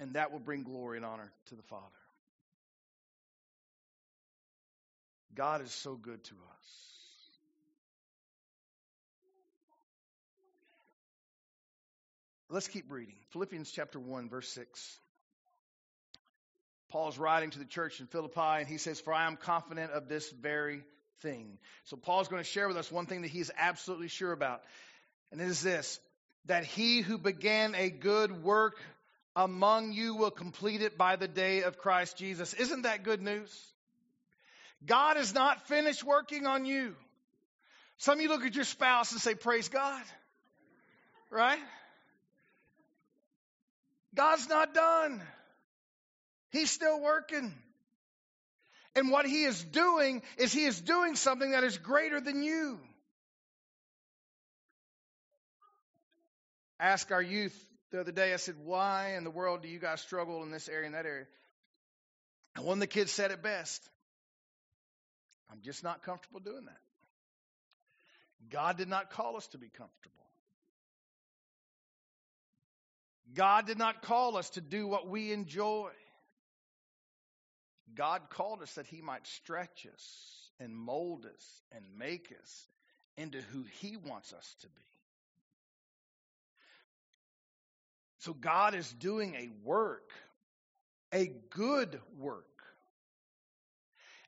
And 0.00 0.14
that 0.14 0.32
will 0.32 0.40
bring 0.40 0.64
glory 0.64 0.98
and 0.98 1.06
honor 1.06 1.32
to 1.46 1.54
the 1.54 1.62
Father. 1.62 1.84
God 5.34 5.62
is 5.62 5.72
so 5.72 5.94
good 5.94 6.22
to 6.24 6.34
us. 6.34 6.93
Let's 12.50 12.68
keep 12.68 12.90
reading. 12.90 13.14
Philippians 13.30 13.70
chapter 13.70 13.98
1, 13.98 14.28
verse 14.28 14.48
6. 14.50 14.98
Paul's 16.90 17.18
writing 17.18 17.50
to 17.50 17.58
the 17.58 17.64
church 17.64 18.00
in 18.00 18.06
Philippi, 18.06 18.60
and 18.60 18.68
he 18.68 18.78
says, 18.78 19.00
For 19.00 19.12
I 19.12 19.26
am 19.26 19.36
confident 19.36 19.92
of 19.92 20.08
this 20.08 20.30
very 20.30 20.84
thing. 21.22 21.58
So 21.84 21.96
Paul's 21.96 22.28
going 22.28 22.42
to 22.42 22.48
share 22.48 22.68
with 22.68 22.76
us 22.76 22.92
one 22.92 23.06
thing 23.06 23.22
that 23.22 23.30
he 23.30 23.40
is 23.40 23.50
absolutely 23.56 24.08
sure 24.08 24.32
about, 24.32 24.62
and 25.32 25.40
it 25.40 25.48
is 25.48 25.62
this 25.62 25.98
that 26.46 26.64
he 26.64 27.00
who 27.00 27.16
began 27.16 27.74
a 27.74 27.88
good 27.88 28.44
work 28.44 28.76
among 29.34 29.92
you 29.92 30.14
will 30.14 30.30
complete 30.30 30.82
it 30.82 30.98
by 30.98 31.16
the 31.16 31.26
day 31.26 31.62
of 31.62 31.78
Christ 31.78 32.18
Jesus. 32.18 32.52
Isn't 32.52 32.82
that 32.82 33.02
good 33.02 33.22
news? 33.22 33.72
God 34.84 35.16
is 35.16 35.32
not 35.32 35.66
finished 35.66 36.04
working 36.04 36.46
on 36.46 36.66
you. 36.66 36.94
Some 37.96 38.18
of 38.18 38.22
you 38.22 38.28
look 38.28 38.44
at 38.44 38.54
your 38.54 38.64
spouse 38.64 39.12
and 39.12 39.20
say, 39.20 39.34
Praise 39.34 39.68
God. 39.68 40.02
Right? 41.30 41.58
God's 44.14 44.48
not 44.48 44.74
done. 44.74 45.22
He's 46.50 46.70
still 46.70 47.00
working. 47.00 47.52
And 48.94 49.10
what 49.10 49.26
he 49.26 49.42
is 49.44 49.62
doing 49.62 50.22
is 50.38 50.52
he 50.52 50.64
is 50.64 50.80
doing 50.80 51.16
something 51.16 51.50
that 51.50 51.64
is 51.64 51.78
greater 51.78 52.20
than 52.20 52.42
you. 52.42 52.78
Ask 56.78 57.10
our 57.10 57.22
youth 57.22 57.54
the 57.90 58.00
other 58.00 58.12
day, 58.12 58.32
I 58.32 58.36
said, 58.36 58.56
Why 58.64 59.14
in 59.16 59.24
the 59.24 59.30
world 59.30 59.62
do 59.62 59.68
you 59.68 59.78
guys 59.78 60.00
struggle 60.00 60.42
in 60.42 60.50
this 60.50 60.68
area 60.68 60.86
and 60.86 60.94
that 60.94 61.06
area? 61.06 61.26
And 62.56 62.64
one 62.64 62.78
of 62.78 62.80
the 62.80 62.86
kids 62.86 63.10
said 63.10 63.30
it 63.30 63.42
best 63.42 63.82
I'm 65.50 65.60
just 65.62 65.84
not 65.84 66.02
comfortable 66.02 66.40
doing 66.40 66.64
that. 66.64 66.80
God 68.50 68.76
did 68.76 68.88
not 68.88 69.10
call 69.10 69.36
us 69.36 69.46
to 69.48 69.58
be 69.58 69.68
comfortable. 69.68 70.23
God 73.34 73.66
did 73.66 73.78
not 73.78 74.02
call 74.02 74.36
us 74.36 74.50
to 74.50 74.60
do 74.60 74.86
what 74.86 75.08
we 75.08 75.32
enjoy. 75.32 75.90
God 77.94 78.22
called 78.30 78.62
us 78.62 78.72
that 78.74 78.86
He 78.86 79.00
might 79.00 79.26
stretch 79.26 79.86
us 79.92 80.50
and 80.60 80.74
mold 80.74 81.26
us 81.26 81.62
and 81.72 81.84
make 81.98 82.32
us 82.42 82.66
into 83.16 83.38
who 83.52 83.64
He 83.80 83.96
wants 83.96 84.32
us 84.32 84.56
to 84.60 84.68
be. 84.68 84.82
So 88.18 88.32
God 88.32 88.74
is 88.74 88.90
doing 88.90 89.34
a 89.34 89.50
work, 89.64 90.10
a 91.12 91.30
good 91.50 92.00
work. 92.18 92.46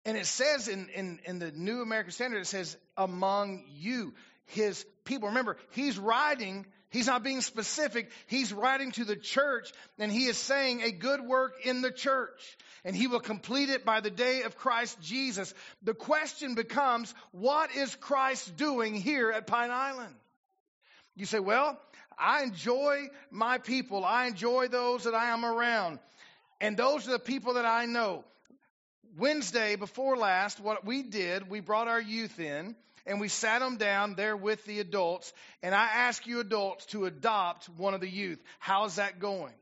And 0.05 0.17
it 0.17 0.27
says 0.27 0.69
in, 0.69 0.89
in, 0.91 1.19
in 1.25 1.39
the 1.39 1.51
New 1.51 1.81
American 1.81 2.13
Standard, 2.13 2.41
it 2.41 2.47
says, 2.47 2.77
among 2.97 3.65
you, 3.69 4.15
his 4.45 4.85
people. 5.05 5.31
Remember, 5.31 5.57
he's 5.71 5.99
writing, 5.99 6.67
he's 6.97 7.07
not 7.07 7.23
being 7.23 7.43
specific, 7.43 8.11
he's 8.27 8.53
writing 8.53 8.91
to 8.93 9.05
the 9.05 9.17
church, 9.17 9.71
and 9.99 10.11
he 10.11 10.27
is 10.27 10.37
saying 10.39 10.83
a 10.83 10.91
good 10.91 11.21
work 11.21 11.55
in 11.65 11.83
the 11.83 11.91
church. 11.91 12.57
And 12.85 12.97
he 12.97 13.07
will 13.07 13.21
complete 13.21 13.69
it 13.69 13.85
by 13.85 14.01
the 14.01 14.11
day 14.11 14.43
of 14.43 14.57
Christ 14.57 15.01
Jesus. 15.03 15.53
The 15.83 15.93
question 15.93 16.55
becomes, 16.55 17.13
what 17.33 17.75
is 17.75 17.95
Christ 17.97 18.57
doing 18.57 18.95
here 18.95 19.31
at 19.31 19.47
Pine 19.47 19.71
Island? 19.71 20.15
You 21.17 21.27
say, 21.27 21.41
well, 21.41 21.79
I 22.19 22.45
enjoy 22.45 23.09
my 23.31 23.59
people. 23.59 24.05
I 24.05 24.27
enjoy 24.27 24.69
those 24.69 25.05
that 25.05 25.15
I 25.15 25.31
am 25.33 25.45
around. 25.45 25.99
And 26.61 26.77
those 26.77 27.09
are 27.09 27.13
the 27.13 27.19
people 27.19 27.55
that 27.55 27.67
I 27.67 27.87
know. 27.87 28.25
Wednesday 29.19 29.77
before 29.77 30.17
last, 30.17 30.61
what 30.61 30.85
we 30.87 31.03
did, 31.03 31.51
we 31.51 31.61
brought 31.61 31.89
our 31.89 32.01
youth 32.01 32.39
in 32.39 32.77
and 33.07 33.21
we 33.21 33.29
sat 33.29 33.61
them 33.61 33.77
down 33.77 34.15
there 34.15 34.37
with 34.37 34.65
the 34.65 34.81
adults. 34.81 35.33
And 35.63 35.75
I 35.75 35.87
asked 35.87 36.27
you 36.27 36.41
adults 36.41 36.87
to 36.87 37.07
adopt 37.07 37.69
one 37.77 37.95
of 37.95 38.01
the 38.01 38.09
youth. 38.09 38.43
How's 38.59 38.97
that 38.97 39.19
going? 39.21 39.55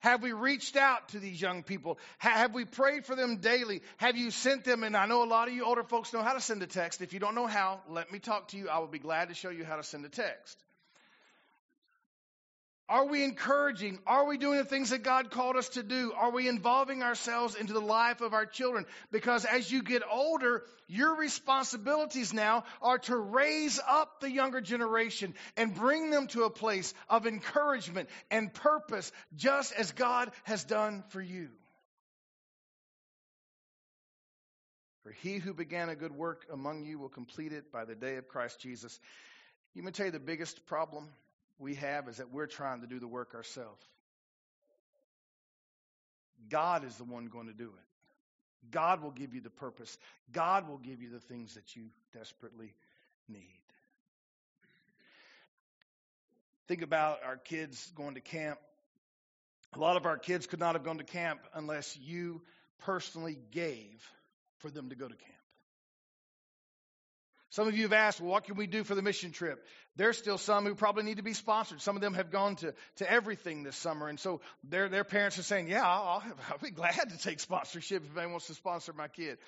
Have 0.00 0.22
we 0.22 0.32
reached 0.32 0.76
out 0.76 1.10
to 1.10 1.18
these 1.18 1.40
young 1.40 1.62
people? 1.62 1.98
Have 2.18 2.54
we 2.54 2.64
prayed 2.64 3.04
for 3.04 3.14
them 3.14 3.36
daily? 3.36 3.82
Have 3.98 4.16
you 4.16 4.30
sent 4.30 4.64
them? 4.64 4.82
And 4.82 4.96
I 4.96 5.06
know 5.06 5.22
a 5.22 5.26
lot 5.26 5.48
of 5.48 5.54
you 5.54 5.64
older 5.64 5.82
folks 5.82 6.12
know 6.14 6.22
how 6.22 6.32
to 6.32 6.40
send 6.40 6.62
a 6.62 6.66
text. 6.66 7.02
If 7.02 7.12
you 7.12 7.20
don't 7.20 7.34
know 7.34 7.46
how, 7.46 7.80
let 7.88 8.10
me 8.10 8.18
talk 8.18 8.48
to 8.48 8.56
you. 8.56 8.70
I 8.70 8.78
will 8.78 8.86
be 8.86 8.98
glad 8.98 9.28
to 9.28 9.34
show 9.34 9.50
you 9.50 9.64
how 9.64 9.76
to 9.76 9.82
send 9.82 10.06
a 10.06 10.08
text. 10.08 10.58
Are 12.90 13.06
we 13.06 13.22
encouraging? 13.22 14.00
Are 14.04 14.26
we 14.26 14.36
doing 14.36 14.58
the 14.58 14.64
things 14.64 14.90
that 14.90 15.04
God 15.04 15.30
called 15.30 15.54
us 15.54 15.68
to 15.70 15.84
do? 15.84 16.12
Are 16.12 16.32
we 16.32 16.48
involving 16.48 17.04
ourselves 17.04 17.54
into 17.54 17.72
the 17.72 17.80
life 17.80 18.20
of 18.20 18.34
our 18.34 18.46
children? 18.46 18.84
Because 19.12 19.44
as 19.44 19.70
you 19.70 19.84
get 19.84 20.02
older, 20.10 20.64
your 20.88 21.14
responsibilities 21.14 22.34
now 22.34 22.64
are 22.82 22.98
to 22.98 23.16
raise 23.16 23.78
up 23.88 24.20
the 24.20 24.28
younger 24.28 24.60
generation 24.60 25.34
and 25.56 25.72
bring 25.72 26.10
them 26.10 26.26
to 26.28 26.42
a 26.42 26.50
place 26.50 26.92
of 27.08 27.28
encouragement 27.28 28.08
and 28.28 28.52
purpose, 28.52 29.12
just 29.36 29.72
as 29.72 29.92
God 29.92 30.32
has 30.42 30.64
done 30.64 31.04
for 31.10 31.22
you. 31.22 31.48
For 35.04 35.12
he 35.12 35.38
who 35.38 35.54
began 35.54 35.90
a 35.90 35.94
good 35.94 36.12
work 36.12 36.44
among 36.52 36.84
you 36.84 36.98
will 36.98 37.08
complete 37.08 37.52
it 37.52 37.70
by 37.70 37.84
the 37.84 37.94
day 37.94 38.16
of 38.16 38.26
Christ 38.26 38.58
Jesus. 38.58 38.98
You 39.74 39.84
may 39.84 39.92
tell 39.92 40.06
you 40.06 40.12
the 40.12 40.18
biggest 40.18 40.66
problem 40.66 41.08
we 41.60 41.74
have 41.76 42.08
is 42.08 42.16
that 42.16 42.32
we're 42.32 42.46
trying 42.46 42.80
to 42.80 42.86
do 42.86 42.98
the 42.98 43.08
work 43.08 43.34
ourselves. 43.34 43.84
God 46.48 46.84
is 46.84 46.96
the 46.96 47.04
one 47.04 47.26
going 47.26 47.46
to 47.46 47.52
do 47.52 47.66
it. 47.66 48.70
God 48.70 49.02
will 49.02 49.10
give 49.10 49.34
you 49.34 49.40
the 49.40 49.50
purpose. 49.50 49.96
God 50.32 50.68
will 50.68 50.78
give 50.78 51.00
you 51.02 51.10
the 51.10 51.20
things 51.20 51.54
that 51.54 51.76
you 51.76 51.86
desperately 52.12 52.74
need. 53.28 53.60
Think 56.68 56.82
about 56.82 57.18
our 57.24 57.36
kids 57.36 57.90
going 57.96 58.14
to 58.14 58.20
camp. 58.20 58.58
A 59.74 59.78
lot 59.78 59.96
of 59.96 60.06
our 60.06 60.18
kids 60.18 60.46
could 60.46 60.60
not 60.60 60.74
have 60.74 60.84
gone 60.84 60.98
to 60.98 61.04
camp 61.04 61.40
unless 61.54 61.96
you 61.96 62.42
personally 62.80 63.38
gave 63.50 64.02
for 64.58 64.70
them 64.70 64.90
to 64.90 64.96
go 64.96 65.08
to 65.08 65.14
camp. 65.14 65.39
Some 67.50 67.66
of 67.66 67.76
you 67.76 67.82
have 67.82 67.92
asked, 67.92 68.20
well, 68.20 68.30
what 68.30 68.44
can 68.44 68.56
we 68.56 68.68
do 68.68 68.84
for 68.84 68.94
the 68.94 69.02
mission 69.02 69.32
trip? 69.32 69.64
There's 69.96 70.16
still 70.16 70.38
some 70.38 70.64
who 70.64 70.76
probably 70.76 71.02
need 71.02 71.16
to 71.16 71.24
be 71.24 71.34
sponsored. 71.34 71.80
Some 71.80 71.96
of 71.96 72.02
them 72.02 72.14
have 72.14 72.30
gone 72.30 72.56
to, 72.56 72.74
to 72.96 73.10
everything 73.10 73.64
this 73.64 73.74
summer. 73.74 74.08
And 74.08 74.20
so 74.20 74.40
their, 74.62 74.88
their 74.88 75.02
parents 75.02 75.36
are 75.38 75.42
saying, 75.42 75.68
yeah, 75.68 75.84
I'll, 75.84 76.22
I'll 76.48 76.58
be 76.62 76.70
glad 76.70 77.10
to 77.10 77.18
take 77.18 77.40
sponsorship 77.40 78.04
if 78.04 78.16
anyone 78.16 78.32
wants 78.32 78.46
to 78.46 78.54
sponsor 78.54 78.92
my 78.92 79.08
kid. 79.08 79.38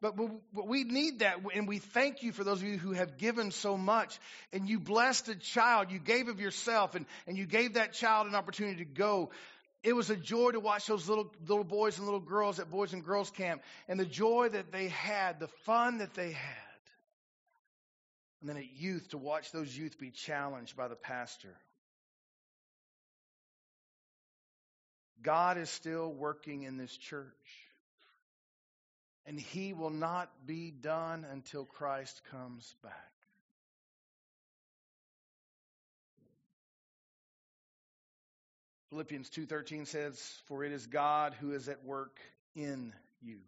But, 0.00 0.16
but 0.16 0.66
we 0.66 0.82
need 0.82 1.20
that, 1.20 1.38
and 1.54 1.68
we 1.68 1.78
thank 1.78 2.24
you 2.24 2.32
for 2.32 2.42
those 2.42 2.60
of 2.60 2.66
you 2.66 2.76
who 2.76 2.92
have 2.92 3.16
given 3.16 3.52
so 3.52 3.78
much. 3.78 4.18
And 4.52 4.68
you 4.68 4.80
blessed 4.80 5.28
a 5.28 5.36
child, 5.36 5.92
you 5.92 6.00
gave 6.00 6.26
of 6.26 6.40
yourself, 6.40 6.96
and, 6.96 7.06
and 7.28 7.38
you 7.38 7.46
gave 7.46 7.74
that 7.74 7.92
child 7.92 8.26
an 8.26 8.34
opportunity 8.34 8.78
to 8.78 8.84
go. 8.84 9.30
It 9.84 9.94
was 9.94 10.10
a 10.10 10.16
joy 10.16 10.50
to 10.50 10.60
watch 10.60 10.86
those 10.86 11.08
little 11.08 11.30
little 11.46 11.64
boys 11.64 11.98
and 11.98 12.06
little 12.06 12.20
girls 12.20 12.58
at 12.58 12.70
Boys 12.70 12.92
and 12.92 13.04
Girls 13.04 13.30
Camp, 13.30 13.62
and 13.86 14.00
the 14.00 14.06
joy 14.06 14.48
that 14.48 14.72
they 14.72 14.88
had, 14.88 15.40
the 15.40 15.48
fun 15.64 15.98
that 15.98 16.14
they 16.14 16.32
had 16.32 16.63
and 18.44 18.50
then 18.50 18.58
at 18.58 18.76
youth 18.78 19.08
to 19.08 19.16
watch 19.16 19.52
those 19.52 19.74
youth 19.74 19.98
be 19.98 20.10
challenged 20.10 20.76
by 20.76 20.86
the 20.86 20.94
pastor. 20.94 21.56
God 25.22 25.56
is 25.56 25.70
still 25.70 26.12
working 26.12 26.64
in 26.64 26.76
this 26.76 26.94
church. 26.94 27.32
And 29.24 29.40
he 29.40 29.72
will 29.72 29.88
not 29.88 30.30
be 30.44 30.70
done 30.70 31.24
until 31.32 31.64
Christ 31.64 32.20
comes 32.30 32.74
back. 32.82 32.92
Philippians 38.90 39.30
2:13 39.30 39.86
says, 39.86 40.20
"For 40.48 40.64
it 40.64 40.72
is 40.72 40.86
God 40.86 41.32
who 41.32 41.52
is 41.52 41.70
at 41.70 41.82
work 41.82 42.20
in 42.54 42.94
you." 43.22 43.42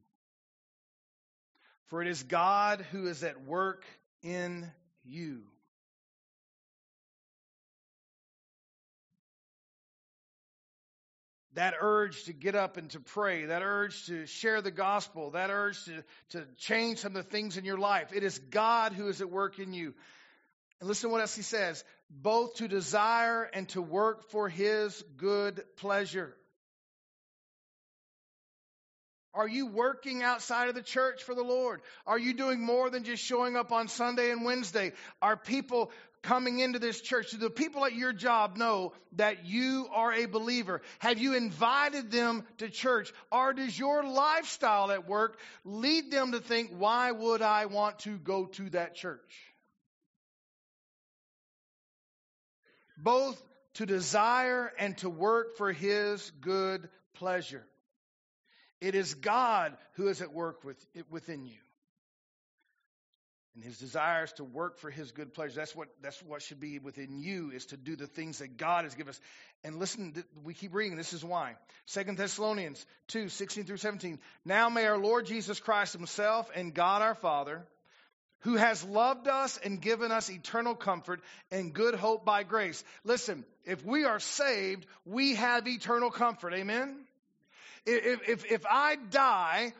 For 1.85 2.01
it 2.01 2.09
is 2.09 2.23
God 2.23 2.81
who 2.81 3.07
is 3.09 3.23
at 3.23 3.43
work 3.43 3.85
in 4.23 4.73
you. 5.07 5.43
That 11.55 11.75
urge 11.81 12.25
to 12.25 12.35
get 12.35 12.55
up 12.55 12.77
and 12.77 12.91
to 12.91 13.01
pray, 13.01 13.47
that 13.47 13.63
urge 13.63 14.07
to 14.07 14.27
share 14.27 14.61
the 14.61 14.71
gospel, 14.71 15.31
that 15.31 15.49
urge 15.49 15.83
to, 15.87 16.05
to 16.31 16.47
change 16.59 16.99
some 16.99 17.17
of 17.17 17.25
the 17.25 17.31
things 17.31 17.57
in 17.57 17.65
your 17.65 17.79
life. 17.79 18.13
It 18.15 18.23
is 18.23 18.39
God 18.39 18.93
who 18.93 19.09
is 19.09 19.23
at 19.23 19.31
work 19.31 19.59
in 19.59 19.73
you. 19.73 19.95
And 20.81 20.89
listen 20.89 21.09
to 21.09 21.13
what 21.13 21.23
else 21.23 21.35
he 21.35 21.43
says 21.43 21.83
both 22.11 22.57
to 22.57 22.69
desire 22.69 23.45
and 23.45 23.69
to 23.71 23.83
work 23.83 24.31
for 24.31 24.49
his 24.49 25.03
good 25.17 25.65
pleasure. 25.77 26.37
Are 29.37 29.47
you 29.47 29.67
working 29.67 30.23
outside 30.23 30.69
of 30.69 30.75
the 30.75 30.83
church 30.83 31.23
for 31.23 31.35
the 31.35 31.45
Lord? 31.45 31.83
Are 32.07 32.19
you 32.19 32.35
doing 32.35 32.61
more 32.61 32.91
than 32.91 33.05
just 33.05 33.23
showing 33.23 33.55
up 33.55 33.71
on 33.71 33.89
Sunday 33.89 34.31
and 34.31 34.45
Wednesday? 34.45 34.93
Are 35.23 35.37
people 35.37 35.93
coming 36.23 36.59
into 36.59 36.81
this 36.81 37.01
church? 37.01 37.31
Do 37.31 37.37
the 37.37 37.51
people 37.51 37.85
at 37.85 37.95
your 37.95 38.13
job 38.13 38.57
know 38.57 38.93
that 39.13 39.47
you 39.47 39.87
are 39.93 40.13
a 40.13 40.27
believer? 40.27 40.83
Have 40.99 41.19
you 41.19 41.35
invited 41.35 42.11
them 42.11 42.45
to 42.59 42.71
church? 42.71 43.13
Or 43.31 43.53
does 43.53 43.79
your 43.79 44.03
lifestyle 44.03 44.91
at 44.91 45.07
work 45.07 45.39
lead 45.65 46.11
them 46.11 46.33
to 46.33 46.41
think, 46.41 46.71
why 46.77 47.13
would 47.13 47.43
I 47.43 47.67
want 47.67 48.01
to 48.01 48.17
go 48.17 48.47
to 48.47 48.71
that 48.71 48.97
church? 48.97 49.21
both 52.97 53.41
to 53.75 53.87
desire 53.87 54.73
and 54.79 54.97
to 54.99 55.11
work 55.11 55.57
for 55.57 55.73
his 55.73 56.31
good 56.41 56.89
pleasure. 57.15 57.65
It 58.81 58.95
is 58.95 59.15
God 59.15 59.77
who 59.95 60.09
is 60.09 60.21
at 60.21 60.33
work 60.33 60.65
with, 60.65 60.77
within 61.11 61.45
you. 61.45 61.59
And 63.55 63.65
his 63.65 63.79
desires 63.79 64.33
to 64.35 64.45
work 64.45 64.79
for 64.79 64.91
his 64.91 65.13
good 65.13 65.33
pleasure. 65.33 65.55
That's 65.57 65.75
what, 65.75 65.89
that's 66.03 66.23
what 66.23 66.43
should 66.43 66.61
be 66.61 66.79
within 66.79 67.19
you, 67.19 67.51
is 67.53 67.65
to 67.67 67.79
do 67.79 67.97
the 67.97 68.07
things 68.07 68.41
that 68.41 68.59
God 68.59 68.85
has 68.85 68.95
given 68.95 69.11
us. 69.11 69.21
And 69.65 69.79
listen, 69.79 70.23
we 70.45 70.53
keep 70.53 70.75
reading. 70.75 70.99
This 70.99 71.15
is 71.15 71.25
why. 71.25 71.55
Second 71.87 72.19
Thessalonians 72.19 72.85
2, 73.09 73.31
16 73.31 73.65
through 73.65 73.79
17. 73.79 74.19
Now 74.45 74.69
may 74.69 74.85
our 74.85 74.99
Lord 74.99 75.25
Jesus 75.25 75.59
Christ 75.59 75.95
himself 75.95 76.51
and 76.55 76.75
God 76.75 77.01
our 77.01 77.15
Father, 77.15 77.65
who 78.41 78.57
has 78.57 78.85
loved 78.85 79.27
us 79.27 79.59
and 79.65 79.81
given 79.81 80.13
us 80.13 80.31
eternal 80.31 80.75
comfort 80.75 81.23
and 81.51 81.73
good 81.73 81.95
hope 81.95 82.27
by 82.27 82.43
grace. 82.43 82.85
Listen, 83.05 83.43
if 83.65 83.83
we 83.87 84.05
are 84.05 84.21
saved, 84.21 84.85
we 85.07 85.35
have 85.37 85.67
eternal 85.67 86.11
comfort. 86.11 86.53
Amen? 86.53 87.06
If, 87.87 88.29
if, 88.29 88.51
if 88.51 88.67
I 88.69 88.97
die, 88.97 89.73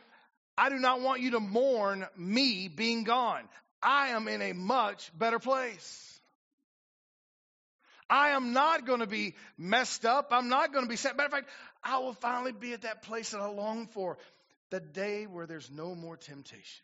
I 0.57 0.69
do 0.69 0.77
not 0.77 1.01
want 1.01 1.21
you 1.21 1.31
to 1.31 1.39
mourn 1.39 2.05
me 2.15 2.67
being 2.67 3.03
gone. 3.03 3.43
I 3.81 4.09
am 4.09 4.27
in 4.27 4.41
a 4.41 4.53
much 4.53 5.11
better 5.17 5.39
place. 5.39 6.19
I 8.09 8.29
am 8.29 8.53
not 8.53 8.85
going 8.85 9.01
to 9.01 9.07
be 9.07 9.35
messed 9.57 10.05
up. 10.05 10.29
I'm 10.31 10.47
not 10.47 10.71
going 10.71 10.85
to 10.85 10.89
be 10.89 10.95
sad. 10.95 11.17
Matter 11.17 11.27
of 11.27 11.31
fact, 11.33 11.49
I 11.83 11.99
will 11.99 12.13
finally 12.13 12.53
be 12.53 12.73
at 12.73 12.83
that 12.83 13.03
place 13.03 13.31
that 13.31 13.41
I 13.41 13.47
long 13.49 13.87
for 13.87 14.17
the 14.69 14.79
day 14.79 15.25
where 15.25 15.45
there's 15.45 15.69
no 15.69 15.93
more 15.93 16.15
temptation. 16.15 16.83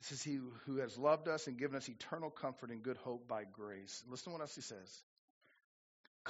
This 0.00 0.12
is 0.12 0.22
he 0.22 0.38
who 0.66 0.76
has 0.76 0.96
loved 0.96 1.28
us 1.28 1.46
and 1.46 1.58
given 1.58 1.76
us 1.76 1.88
eternal 1.88 2.30
comfort 2.30 2.70
and 2.70 2.82
good 2.82 2.96
hope 2.98 3.28
by 3.28 3.44
grace. 3.44 4.02
Listen 4.08 4.32
to 4.32 4.38
what 4.38 4.40
else 4.40 4.54
he 4.54 4.62
says. 4.62 5.02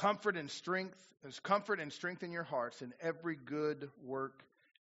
Comfort 0.00 0.38
and 0.38 0.50
strength, 0.50 0.96
there's 1.20 1.38
comfort 1.40 1.78
and 1.78 1.92
strength 1.92 2.22
in 2.22 2.32
your 2.32 2.42
hearts 2.42 2.80
in 2.80 2.94
every 3.02 3.36
good 3.36 3.90
work 4.02 4.42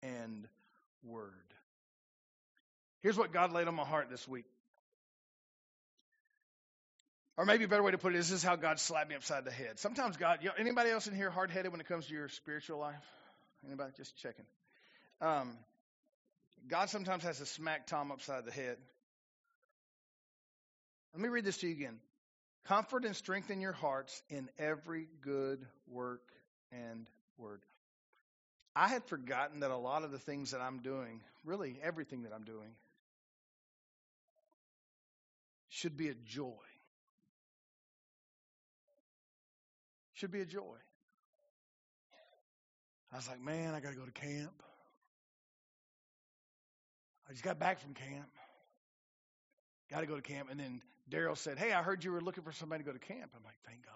and 0.03 0.47
word. 1.03 1.33
Here's 3.01 3.17
what 3.17 3.33
God 3.33 3.51
laid 3.55 3.69
on 3.69 3.75
my 3.75 3.87
heart 3.87 4.11
this 4.11 4.29
week. 4.29 4.45
Or 7.39 7.47
maybe 7.47 7.65
a 7.65 7.69
better 7.69 7.83
way 7.83 7.93
to 7.93 7.97
put 7.97 8.15
it 8.15 8.19
is 8.19 8.29
this 8.29 8.41
is 8.41 8.45
how 8.45 8.57
God 8.57 8.79
slapped 8.81 9.09
me 9.09 9.17
upside 9.17 9.47
the 9.47 9.51
head. 9.51 9.79
Sometimes 9.79 10.19
God, 10.19 10.41
you 10.43 10.49
know, 10.49 10.55
anybody 10.59 10.91
else 10.91 11.07
in 11.07 11.15
here 11.15 11.31
hard 11.31 11.51
headed 11.51 11.73
when 11.73 11.81
it 11.81 11.89
comes 11.89 12.07
to 12.09 12.13
your 12.13 12.29
spiritual 12.29 12.79
life? 12.79 12.95
Anybody? 13.65 13.93
Just 13.97 14.15
checking. 14.19 14.45
Um, 15.23 15.57
God 16.69 16.91
sometimes 16.91 17.23
has 17.23 17.39
to 17.39 17.47
smack 17.47 17.87
Tom 17.87 18.13
upside 18.13 18.45
the 18.45 18.53
head. 18.53 18.77
Let 21.15 21.23
me 21.23 21.31
read 21.31 21.47
this 21.47 21.57
to 21.59 21.67
you 21.67 21.73
again. 21.73 21.99
Comfort 22.69 23.07
and 23.07 23.17
strengthen 23.17 23.63
your 23.63 23.73
hearts 23.73 24.23
in 24.29 24.51
every 24.59 25.09
good 25.23 25.65
work 25.87 26.21
and 26.71 27.09
word. 27.39 27.63
I 28.77 28.89
had 28.89 29.03
forgotten 29.05 29.61
that 29.61 29.71
a 29.71 29.77
lot 29.77 30.05
of 30.05 30.11
the 30.11 30.19
things 30.19 30.51
that 30.51 30.61
I'm 30.61 30.81
doing, 30.81 31.23
really 31.47 31.79
everything 31.83 32.25
that 32.25 32.33
I'm 32.35 32.45
doing, 32.45 32.75
should 35.71 35.97
be 35.97 36.09
a 36.09 36.15
joy. 36.15 36.53
Should 40.13 40.31
be 40.31 40.43
a 40.43 40.47
joy. 40.47 40.77
I 43.11 43.17
was 43.17 43.29
like, 43.29 43.41
man, 43.41 43.75
I 43.75 43.81
got 43.81 43.93
to 43.93 43.97
go 43.97 44.05
to 44.05 44.13
camp. 44.13 44.63
I 47.27 47.33
just 47.33 47.45
got 47.45 47.59
back 47.59 47.81
from 47.81 47.95
camp. 47.95 48.29
Got 49.91 50.01
to 50.01 50.07
go 50.07 50.17
to 50.17 50.23
camp. 50.23 50.49
And 50.51 50.61
then 50.61 50.83
Daryl 51.11 51.37
said, 51.37 51.59
Hey, 51.59 51.73
I 51.73 51.83
heard 51.83 52.05
you 52.05 52.13
were 52.13 52.21
looking 52.21 52.45
for 52.45 52.53
somebody 52.53 52.85
to 52.85 52.91
go 52.91 52.93
to 52.93 52.99
camp. 52.99 53.31
I'm 53.37 53.45
like, 53.45 53.59
Thank 53.67 53.85
God. 53.85 53.95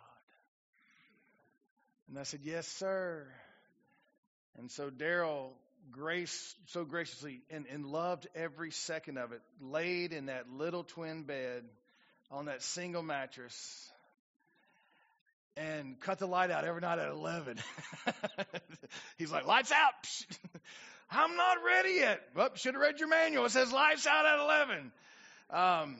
And 2.08 2.18
I 2.18 2.22
said, 2.24 2.40
Yes, 2.42 2.66
sir. 2.66 3.26
And 4.58 4.70
so 4.70 4.90
Daryl 4.90 5.50
grace 5.90 6.54
so 6.66 6.84
graciously 6.84 7.40
and, 7.50 7.66
and 7.66 7.86
loved 7.86 8.28
every 8.34 8.70
second 8.70 9.18
of 9.18 9.32
it, 9.32 9.40
laid 9.60 10.12
in 10.12 10.26
that 10.26 10.50
little 10.50 10.84
twin 10.84 11.24
bed 11.24 11.64
on 12.30 12.46
that 12.46 12.62
single 12.62 13.02
mattress 13.02 13.90
and 15.56 16.00
cut 16.00 16.18
the 16.18 16.26
light 16.26 16.50
out 16.50 16.64
every 16.64 16.80
night 16.80 16.98
at 16.98 17.08
11. 17.08 17.58
He's 19.18 19.30
like, 19.30 19.46
lights 19.46 19.72
out. 19.72 19.92
I'm 21.10 21.36
not 21.36 21.58
ready 21.64 21.94
yet. 21.96 22.20
Well, 22.34 22.50
should 22.54 22.74
have 22.74 22.80
read 22.80 22.98
your 22.98 23.08
manual. 23.08 23.44
It 23.44 23.50
says 23.50 23.70
lights 23.70 24.06
out 24.06 24.24
at 24.24 24.38
11. 24.38 24.92
Um, 25.50 25.96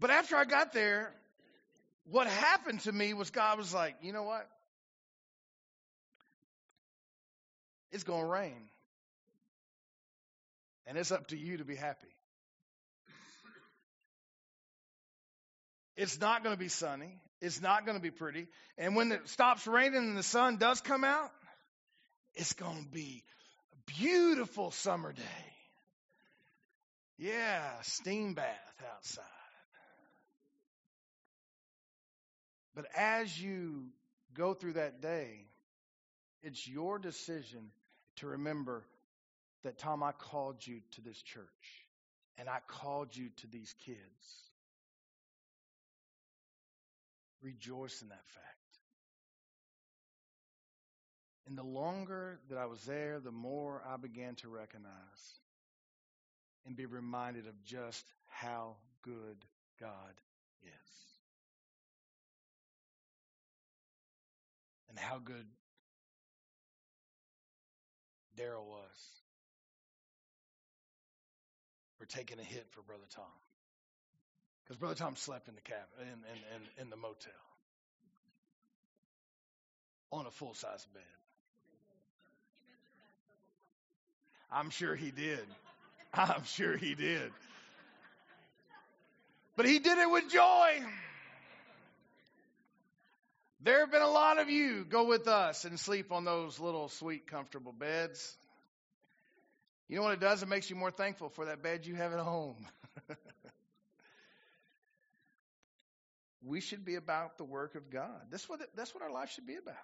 but 0.00 0.10
after 0.10 0.36
I 0.36 0.44
got 0.44 0.72
there, 0.72 1.12
what 2.10 2.26
happened 2.26 2.80
to 2.80 2.92
me 2.92 3.12
was 3.14 3.30
God 3.30 3.58
was 3.58 3.72
like, 3.72 3.96
you 4.02 4.12
know 4.12 4.22
what? 4.22 4.48
It's 7.92 8.04
going 8.04 8.22
to 8.22 8.26
rain. 8.26 8.68
And 10.86 10.96
it's 10.96 11.12
up 11.12 11.28
to 11.28 11.36
you 11.36 11.58
to 11.58 11.64
be 11.64 11.76
happy. 11.76 12.08
It's 15.96 16.18
not 16.18 16.42
going 16.42 16.54
to 16.54 16.58
be 16.58 16.68
sunny. 16.68 17.20
It's 17.42 17.60
not 17.60 17.84
going 17.84 17.96
to 17.96 18.02
be 18.02 18.10
pretty. 18.10 18.48
And 18.78 18.96
when 18.96 19.12
it 19.12 19.28
stops 19.28 19.66
raining 19.66 19.96
and 19.96 20.16
the 20.16 20.22
sun 20.22 20.56
does 20.56 20.80
come 20.80 21.04
out, 21.04 21.30
it's 22.34 22.54
going 22.54 22.84
to 22.84 22.90
be 22.90 23.22
a 23.72 23.92
beautiful 24.00 24.70
summer 24.70 25.12
day. 25.12 25.22
Yeah, 27.18 27.62
steam 27.82 28.32
bath 28.32 28.46
outside. 28.94 29.24
But 32.80 32.88
as 32.96 33.38
you 33.38 33.88
go 34.32 34.54
through 34.54 34.72
that 34.74 35.02
day, 35.02 35.44
it's 36.42 36.66
your 36.66 36.98
decision 36.98 37.72
to 38.16 38.28
remember 38.28 38.86
that, 39.64 39.76
Tom, 39.76 40.02
I 40.02 40.12
called 40.12 40.66
you 40.66 40.80
to 40.92 41.02
this 41.02 41.20
church 41.20 41.44
and 42.38 42.48
I 42.48 42.60
called 42.66 43.14
you 43.14 43.28
to 43.36 43.46
these 43.48 43.74
kids. 43.84 43.98
Rejoice 47.42 48.00
in 48.00 48.08
that 48.08 48.26
fact. 48.28 48.46
And 51.46 51.58
the 51.58 51.62
longer 51.62 52.38
that 52.48 52.56
I 52.56 52.64
was 52.64 52.82
there, 52.84 53.20
the 53.20 53.30
more 53.30 53.82
I 53.86 53.98
began 53.98 54.36
to 54.36 54.48
recognize 54.48 54.94
and 56.64 56.74
be 56.74 56.86
reminded 56.86 57.46
of 57.46 57.62
just 57.62 58.06
how 58.26 58.76
good 59.02 59.44
God 59.78 60.14
is. 60.62 61.19
how 65.00 65.18
good 65.18 65.46
Daryl 68.38 68.66
was 68.66 69.20
for 71.98 72.06
taking 72.06 72.38
a 72.38 72.42
hit 72.42 72.66
for 72.70 72.82
Brother 72.82 73.04
Tom. 73.14 73.24
Because 74.64 74.78
Brother 74.78 74.94
Tom 74.94 75.16
slept 75.16 75.48
in 75.48 75.54
the 75.54 75.60
cabin, 75.60 75.84
in, 76.00 76.06
in, 76.06 76.62
in, 76.78 76.82
in 76.84 76.90
the 76.90 76.96
motel, 76.96 77.32
on 80.12 80.26
a 80.26 80.30
full 80.30 80.54
size 80.54 80.86
bed. 80.94 81.02
I'm 84.52 84.70
sure 84.70 84.94
he 84.94 85.10
did. 85.10 85.44
I'm 86.14 86.44
sure 86.44 86.76
he 86.76 86.94
did. 86.94 87.32
But 89.56 89.66
he 89.66 89.78
did 89.78 89.98
it 89.98 90.10
with 90.10 90.30
joy. 90.30 90.80
There 93.62 93.80
have 93.80 93.92
been 93.92 94.00
a 94.00 94.10
lot 94.10 94.38
of 94.38 94.48
you 94.48 94.86
go 94.88 95.04
with 95.04 95.28
us 95.28 95.66
and 95.66 95.78
sleep 95.78 96.12
on 96.12 96.24
those 96.24 96.58
little 96.58 96.88
sweet, 96.88 97.26
comfortable 97.26 97.72
beds. 97.72 98.36
You 99.86 99.96
know 99.96 100.02
what 100.02 100.14
it 100.14 100.20
does? 100.20 100.42
It 100.42 100.48
makes 100.48 100.70
you 100.70 100.76
more 100.76 100.90
thankful 100.90 101.28
for 101.28 101.44
that 101.44 101.62
bed 101.62 101.84
you 101.84 101.94
have 101.94 102.12
at 102.12 102.20
home. 102.20 102.66
we 106.42 106.62
should 106.62 106.86
be 106.86 106.94
about 106.94 107.36
the 107.36 107.44
work 107.44 107.74
of 107.74 107.90
God. 107.90 108.20
That's 108.30 108.48
what, 108.48 108.60
that's 108.74 108.94
what 108.94 109.02
our 109.02 109.12
life 109.12 109.30
should 109.32 109.46
be 109.46 109.56
about. 109.56 109.74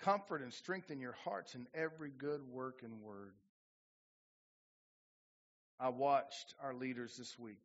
Comfort 0.00 0.42
and 0.42 0.52
strengthen 0.52 1.00
your 1.00 1.14
hearts 1.24 1.54
in 1.54 1.66
every 1.74 2.10
good 2.10 2.42
work 2.50 2.80
and 2.82 3.00
word. 3.00 3.32
I 5.80 5.88
watched 5.88 6.54
our 6.62 6.74
leaders 6.74 7.16
this 7.16 7.38
week. 7.38 7.62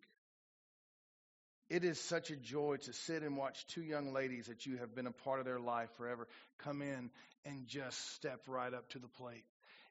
It 1.69 1.83
is 1.83 1.99
such 1.99 2.31
a 2.31 2.35
joy 2.35 2.77
to 2.77 2.93
sit 2.93 3.21
and 3.21 3.37
watch 3.37 3.65
two 3.67 3.83
young 3.83 4.11
ladies 4.11 4.47
that 4.47 4.65
you 4.65 4.77
have 4.77 4.95
been 4.95 5.05
a 5.05 5.11
part 5.11 5.39
of 5.39 5.45
their 5.45 5.59
life 5.59 5.89
forever 5.97 6.27
come 6.57 6.81
in 6.81 7.11
and 7.45 7.67
just 7.67 8.15
step 8.15 8.41
right 8.47 8.73
up 8.73 8.89
to 8.89 8.99
the 8.99 9.07
plate. 9.07 9.43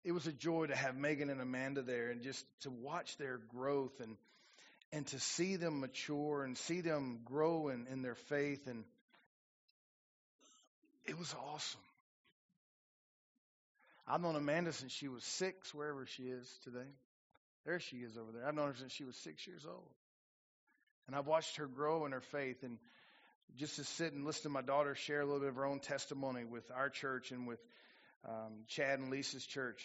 It 0.04 0.12
was 0.12 0.26
a 0.26 0.32
joy 0.32 0.66
to 0.66 0.76
have 0.76 0.96
Megan 0.96 1.30
and 1.30 1.40
Amanda 1.40 1.82
there 1.82 2.10
and 2.10 2.22
just 2.22 2.44
to 2.62 2.70
watch 2.70 3.16
their 3.16 3.38
growth 3.38 4.00
and 4.00 4.16
and 4.90 5.06
to 5.08 5.20
see 5.20 5.56
them 5.56 5.80
mature 5.80 6.44
and 6.44 6.56
see 6.56 6.80
them 6.80 7.20
grow 7.24 7.68
in, 7.68 7.86
in 7.92 8.00
their 8.00 8.14
faith 8.14 8.66
and 8.66 8.84
it 11.04 11.18
was 11.18 11.34
awesome. 11.52 11.80
I've 14.06 14.20
known 14.22 14.36
Amanda 14.36 14.72
since 14.72 14.92
she 14.92 15.08
was 15.08 15.22
six, 15.22 15.74
wherever 15.74 16.06
she 16.06 16.24
is 16.24 16.50
today. 16.64 16.88
There 17.66 17.80
she 17.80 17.96
is 17.96 18.16
over 18.16 18.32
there. 18.32 18.46
I've 18.46 18.54
known 18.54 18.68
her 18.68 18.76
since 18.78 18.92
she 18.92 19.04
was 19.04 19.16
six 19.16 19.46
years 19.46 19.66
old. 19.66 19.90
And 21.08 21.16
I've 21.16 21.26
watched 21.26 21.56
her 21.56 21.66
grow 21.66 22.06
in 22.06 22.12
her 22.12 22.20
faith. 22.20 22.62
And 22.62 22.78
just 23.56 23.76
to 23.76 23.84
sit 23.84 24.12
and 24.12 24.24
listen 24.24 24.42
to 24.44 24.48
my 24.50 24.62
daughter 24.62 24.94
share 24.94 25.22
a 25.22 25.24
little 25.24 25.40
bit 25.40 25.48
of 25.48 25.56
her 25.56 25.66
own 25.66 25.80
testimony 25.80 26.44
with 26.44 26.70
our 26.70 26.90
church 26.90 27.32
and 27.32 27.48
with 27.48 27.58
um, 28.24 28.64
Chad 28.68 29.00
and 29.00 29.10
Lisa's 29.10 29.44
church, 29.44 29.82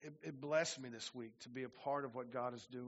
it, 0.00 0.14
it 0.22 0.40
blessed 0.40 0.80
me 0.80 0.88
this 0.88 1.14
week 1.14 1.32
to 1.40 1.48
be 1.48 1.64
a 1.64 1.68
part 1.68 2.04
of 2.04 2.14
what 2.14 2.32
God 2.32 2.54
is 2.54 2.66
doing. 2.70 2.86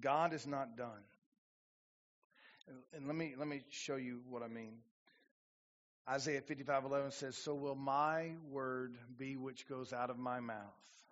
God 0.00 0.32
is 0.32 0.46
not 0.46 0.76
done. 0.76 1.02
And 2.94 3.06
let 3.06 3.16
me 3.16 3.34
let 3.36 3.48
me 3.48 3.62
show 3.70 3.96
you 3.96 4.20
what 4.28 4.42
I 4.42 4.48
mean. 4.48 4.74
Isaiah 6.08 6.40
55:11 6.40 7.12
says, 7.12 7.36
"So 7.36 7.54
will 7.54 7.74
my 7.74 8.34
word 8.48 8.98
be 9.18 9.36
which 9.36 9.68
goes 9.68 9.92
out 9.92 10.08
of 10.08 10.18
my 10.18 10.40
mouth. 10.40 11.04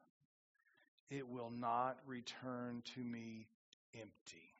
It 1.11 1.29
will 1.29 1.51
not 1.51 1.99
return 2.07 2.83
to 2.95 3.05
me 3.05 3.47
empty." 3.93 4.55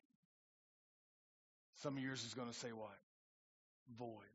Some 1.77 1.97
of 1.97 2.03
yours 2.03 2.23
is 2.23 2.35
going 2.35 2.49
to 2.49 2.57
say 2.57 2.71
what? 2.71 2.99
Void. 3.97 4.25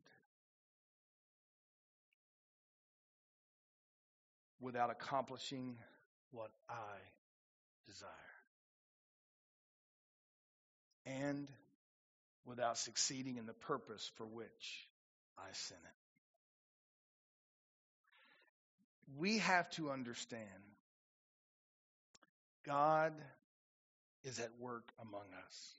Without 4.59 4.89
accomplishing 4.89 5.77
what 6.31 6.51
I 6.67 6.99
desire. 7.85 8.09
And 11.05 11.51
without 12.45 12.77
succeeding 12.77 13.37
in 13.37 13.45
the 13.45 13.53
purpose 13.53 14.05
for 14.15 14.25
which 14.25 14.87
I 15.43 15.51
sent 15.51 15.81
it. 15.81 15.87
We 19.17 19.39
have 19.39 19.69
to 19.71 19.91
understand 19.91 20.47
God 22.65 23.13
is 24.23 24.39
at 24.39 24.51
work 24.59 24.89
among 25.01 25.25
us. 25.45 25.73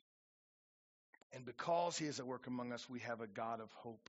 And 1.32 1.44
because 1.44 1.96
He 1.96 2.06
is 2.06 2.20
at 2.20 2.26
work 2.26 2.46
among 2.46 2.72
us, 2.72 2.88
we 2.88 3.00
have 3.00 3.20
a 3.20 3.26
God 3.26 3.60
of 3.60 3.70
hope. 3.72 4.08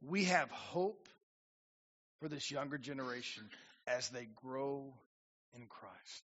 We 0.00 0.24
have 0.24 0.50
hope 0.50 1.08
for 2.20 2.28
this 2.28 2.50
younger 2.50 2.78
generation 2.78 3.44
as 3.86 4.08
they 4.08 4.26
grow 4.36 4.94
in 5.54 5.66
Christ. 5.66 6.22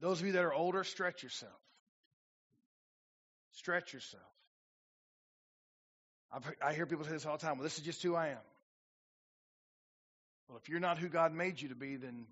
Those 0.00 0.20
of 0.20 0.26
you 0.26 0.32
that 0.32 0.44
are 0.44 0.52
older, 0.52 0.84
stretch 0.84 1.22
yourself. 1.22 1.52
Stretch 3.52 3.94
yourself. 3.94 4.22
I've, 6.34 6.42
i 6.60 6.72
hear 6.72 6.86
people 6.86 7.04
say 7.04 7.12
this 7.12 7.26
all 7.26 7.36
the 7.36 7.46
time. 7.46 7.58
Well, 7.58 7.64
this 7.64 7.78
is 7.78 7.84
just 7.84 8.02
who 8.02 8.16
I 8.16 8.28
am. 8.28 8.38
Well, 10.48 10.58
if 10.60 10.68
you're 10.68 10.80
not 10.80 10.98
who 10.98 11.08
God 11.08 11.32
made 11.32 11.60
you 11.60 11.68
to 11.68 11.74
be, 11.74 11.96
then 11.96 12.26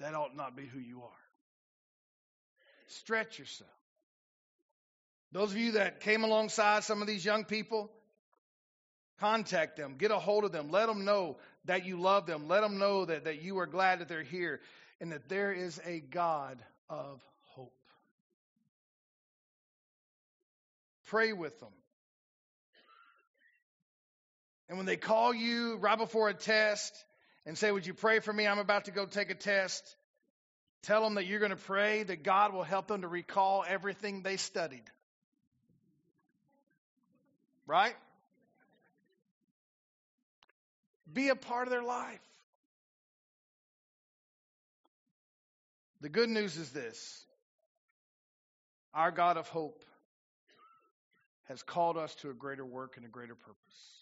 that 0.00 0.14
ought 0.14 0.36
not 0.36 0.56
be 0.56 0.66
who 0.66 0.78
you 0.78 1.02
are. 1.02 1.08
Stretch 2.88 3.38
yourself. 3.38 3.70
Those 5.32 5.50
of 5.50 5.56
you 5.56 5.72
that 5.72 6.00
came 6.00 6.24
alongside 6.24 6.84
some 6.84 7.02
of 7.02 7.08
these 7.08 7.24
young 7.24 7.44
people, 7.44 7.90
contact 9.20 9.76
them, 9.76 9.96
get 9.98 10.10
a 10.10 10.18
hold 10.18 10.44
of 10.44 10.52
them, 10.52 10.70
let 10.70 10.86
them 10.86 11.04
know 11.04 11.36
that 11.64 11.84
you 11.84 12.00
love 12.00 12.26
them, 12.26 12.48
let 12.48 12.60
them 12.60 12.78
know 12.78 13.04
that, 13.04 13.24
that 13.24 13.42
you 13.42 13.58
are 13.58 13.66
glad 13.66 14.00
that 14.00 14.08
they're 14.08 14.22
here, 14.22 14.60
and 15.00 15.12
that 15.12 15.28
there 15.28 15.52
is 15.52 15.80
a 15.84 16.00
God 16.00 16.58
of 16.88 17.20
hope. 17.54 17.72
Pray 21.06 21.32
with 21.32 21.58
them. 21.60 21.72
And 24.68 24.76
when 24.76 24.86
they 24.86 24.96
call 24.96 25.32
you 25.34 25.76
right 25.76 25.96
before 25.96 26.28
a 26.28 26.34
test 26.34 26.92
and 27.46 27.56
say, 27.56 27.70
Would 27.70 27.86
you 27.86 27.94
pray 27.94 28.20
for 28.20 28.32
me? 28.32 28.46
I'm 28.46 28.58
about 28.58 28.84
to 28.86 28.90
go 28.90 29.06
take 29.06 29.30
a 29.30 29.34
test. 29.34 29.96
Tell 30.82 31.02
them 31.02 31.14
that 31.14 31.26
you're 31.26 31.40
going 31.40 31.50
to 31.50 31.56
pray 31.56 32.02
that 32.04 32.22
God 32.22 32.52
will 32.52 32.62
help 32.62 32.86
them 32.86 33.02
to 33.02 33.08
recall 33.08 33.64
everything 33.66 34.22
they 34.22 34.36
studied. 34.36 34.84
Right? 37.66 37.94
Be 41.12 41.28
a 41.28 41.36
part 41.36 41.66
of 41.66 41.70
their 41.70 41.82
life. 41.82 42.20
The 46.00 46.08
good 46.08 46.28
news 46.28 46.56
is 46.56 46.70
this 46.70 47.24
our 48.94 49.10
God 49.10 49.36
of 49.36 49.48
hope 49.48 49.84
has 51.48 51.62
called 51.62 51.96
us 51.96 52.14
to 52.16 52.30
a 52.30 52.34
greater 52.34 52.64
work 52.64 52.96
and 52.96 53.04
a 53.04 53.08
greater 53.08 53.34
purpose. 53.34 53.98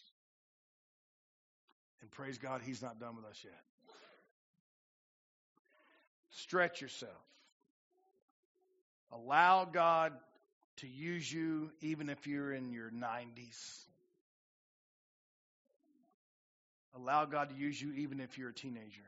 And 2.00 2.10
praise 2.10 2.38
God, 2.38 2.60
He's 2.64 2.82
not 2.82 3.00
done 3.00 3.16
with 3.16 3.24
us 3.24 3.40
yet. 3.44 3.60
Stretch 6.30 6.80
yourself. 6.82 7.12
Allow 9.12 9.64
God 9.64 10.12
to 10.78 10.86
use 10.86 11.32
you 11.32 11.70
even 11.80 12.10
if 12.10 12.26
you're 12.26 12.52
in 12.52 12.70
your 12.70 12.90
90s. 12.90 13.84
Allow 16.94 17.24
God 17.24 17.50
to 17.50 17.54
use 17.54 17.80
you 17.80 17.92
even 17.92 18.20
if 18.20 18.36
you're 18.36 18.50
a 18.50 18.54
teenager. 18.54 19.02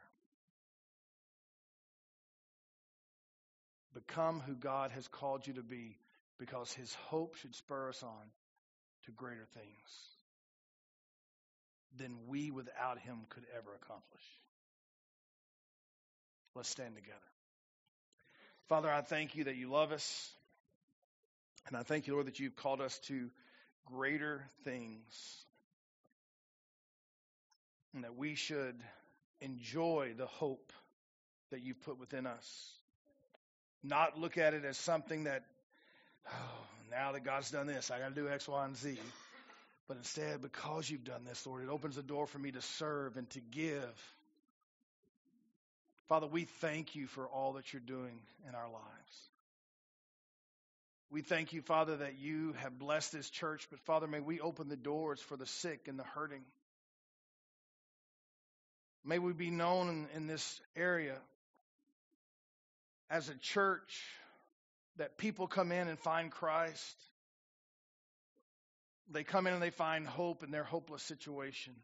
Become 3.93 4.41
who 4.41 4.55
God 4.55 4.91
has 4.93 5.09
called 5.09 5.47
you 5.47 5.55
to 5.55 5.63
be 5.63 5.99
because 6.39 6.73
his 6.73 6.95
hope 6.95 7.35
should 7.37 7.55
spur 7.55 7.89
us 7.89 8.03
on 8.03 8.31
to 9.05 9.11
greater 9.13 9.47
things 9.55 10.18
than 11.97 12.13
we 12.29 12.51
without 12.51 12.99
him 12.99 13.19
could 13.31 13.45
ever 13.57 13.71
accomplish. 13.83 14.23
Let's 16.55 16.69
stand 16.69 16.95
together. 16.95 17.19
Father, 18.69 18.91
I 18.91 19.01
thank 19.01 19.35
you 19.35 19.45
that 19.45 19.57
you 19.57 19.71
love 19.71 19.93
us. 19.93 20.31
And 21.69 21.77
I 21.77 21.83
thank 21.83 22.07
you, 22.07 22.15
Lord, 22.15 22.27
that 22.27 22.41
you've 22.41 22.57
called 22.57 22.81
us 22.81 22.99
to 23.07 23.31
greater 23.87 24.45
things. 24.65 25.03
And 27.95 28.05
that 28.05 28.17
we 28.17 28.35
should 28.35 28.77
enjoy 29.41 30.15
the 30.17 30.27
hope 30.27 30.73
that 31.51 31.63
you've 31.63 31.81
put 31.83 31.99
within 31.99 32.27
us. 32.27 32.73
Not 33.83 34.19
look 34.19 34.37
at 34.37 34.55
it 34.55 34.65
as 34.65 34.77
something 34.77 35.25
that, 35.25 35.45
oh, 36.29 36.67
now 36.91 37.13
that 37.13 37.25
God's 37.25 37.51
done 37.51 37.67
this, 37.67 37.91
I 37.91 37.99
got 37.99 38.15
to 38.15 38.15
do 38.15 38.29
X, 38.29 38.49
Y, 38.49 38.65
and 38.65 38.77
Z. 38.77 38.99
But 39.89 39.97
instead, 39.97 40.43
because 40.43 40.89
you've 40.89 41.05
done 41.05 41.25
this, 41.25 41.47
Lord, 41.47 41.65
it 41.65 41.71
opens 41.71 41.97
the 41.97 42.03
door 42.03 42.27
for 42.27 42.39
me 42.39 42.53
to 42.53 42.61
serve 42.61 43.17
and 43.17 43.29
to 43.31 43.41
give. 43.41 44.15
Father, 46.09 46.27
we 46.27 46.45
thank 46.45 46.95
you 46.95 47.07
for 47.07 47.27
all 47.27 47.55
that 47.55 47.73
you're 47.73 47.81
doing 47.81 48.21
in 48.47 48.55
our 48.55 48.71
lives. 48.71 49.29
We 51.11 51.23
thank 51.23 51.55
you, 51.55 51.63
Father, 51.63 51.97
that 51.97 52.19
you 52.19 52.53
have 52.59 52.79
blessed 52.79 53.13
this 53.13 53.31
church, 53.31 53.67
but 53.71 53.81
Father, 53.81 54.07
may 54.07 54.21
we 54.21 54.41
open 54.41 54.69
the 54.69 54.77
doors 54.77 55.21
for 55.21 55.39
the 55.39 55.47
sick 55.47 55.89
and 55.89 55.99
the 55.99 56.05
hurting. 56.05 56.43
May 59.07 59.19
we 59.19 59.33
be 59.33 59.51
known 59.51 59.89
in, 59.89 60.07
in 60.15 60.27
this 60.27 60.61
area 60.77 61.17
as 63.09 63.31
a 63.31 63.35
church 63.37 64.05
that 64.99 65.17
people 65.17 65.47
come 65.47 65.73
in 65.73 65.89
and 65.89 65.99
find 65.99 66.31
Christ. 66.31 66.97
They 69.11 69.25
come 69.25 69.47
in 69.47 69.55
and 69.55 69.63
they 69.63 69.71
find 69.71 70.07
hope 70.07 70.43
in 70.43 70.51
their 70.51 70.65
hopeless 70.65 71.03
situation. 71.03 71.75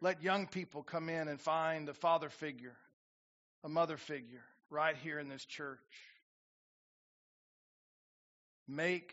Let 0.00 0.22
young 0.22 0.46
people 0.46 0.84
come 0.84 1.08
in 1.08 1.26
and 1.26 1.40
find 1.40 1.88
a 1.88 1.94
father 1.94 2.28
figure, 2.28 2.76
a 3.64 3.68
mother 3.68 3.96
figure, 3.96 4.44
right 4.70 4.96
here 4.96 5.18
in 5.18 5.28
this 5.28 5.44
church. 5.44 5.78
Make 8.68 9.12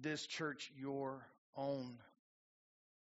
this 0.00 0.24
church 0.24 0.70
your 0.78 1.26
own. 1.56 1.96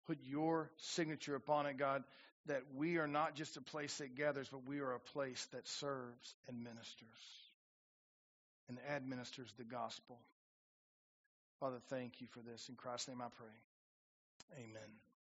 Put 0.08 0.20
your 0.24 0.72
signature 0.78 1.36
upon 1.36 1.66
it, 1.66 1.78
God, 1.78 2.04
that 2.46 2.62
we 2.76 2.98
are 3.00 3.08
not 3.08 3.36
just 3.36 3.58
a 3.58 3.62
place 3.62 3.98
that 3.98 4.16
gathers, 4.16 4.48
but 4.50 4.66
we 4.66 4.80
are 4.80 4.94
a 4.94 5.00
place 5.00 5.46
that 5.52 5.68
serves 5.68 6.36
and 6.48 6.64
ministers 6.64 7.45
and 8.68 8.78
administers 8.90 9.54
the 9.58 9.64
gospel. 9.64 10.20
Father, 11.60 11.78
thank 11.90 12.22
you 12.22 12.28
for 12.28 12.40
this. 12.40 12.70
In 12.70 12.76
Christ's 12.76 13.08
name 13.08 13.22
I 13.22 13.28
pray. 13.36 14.64
Amen. 14.64 15.15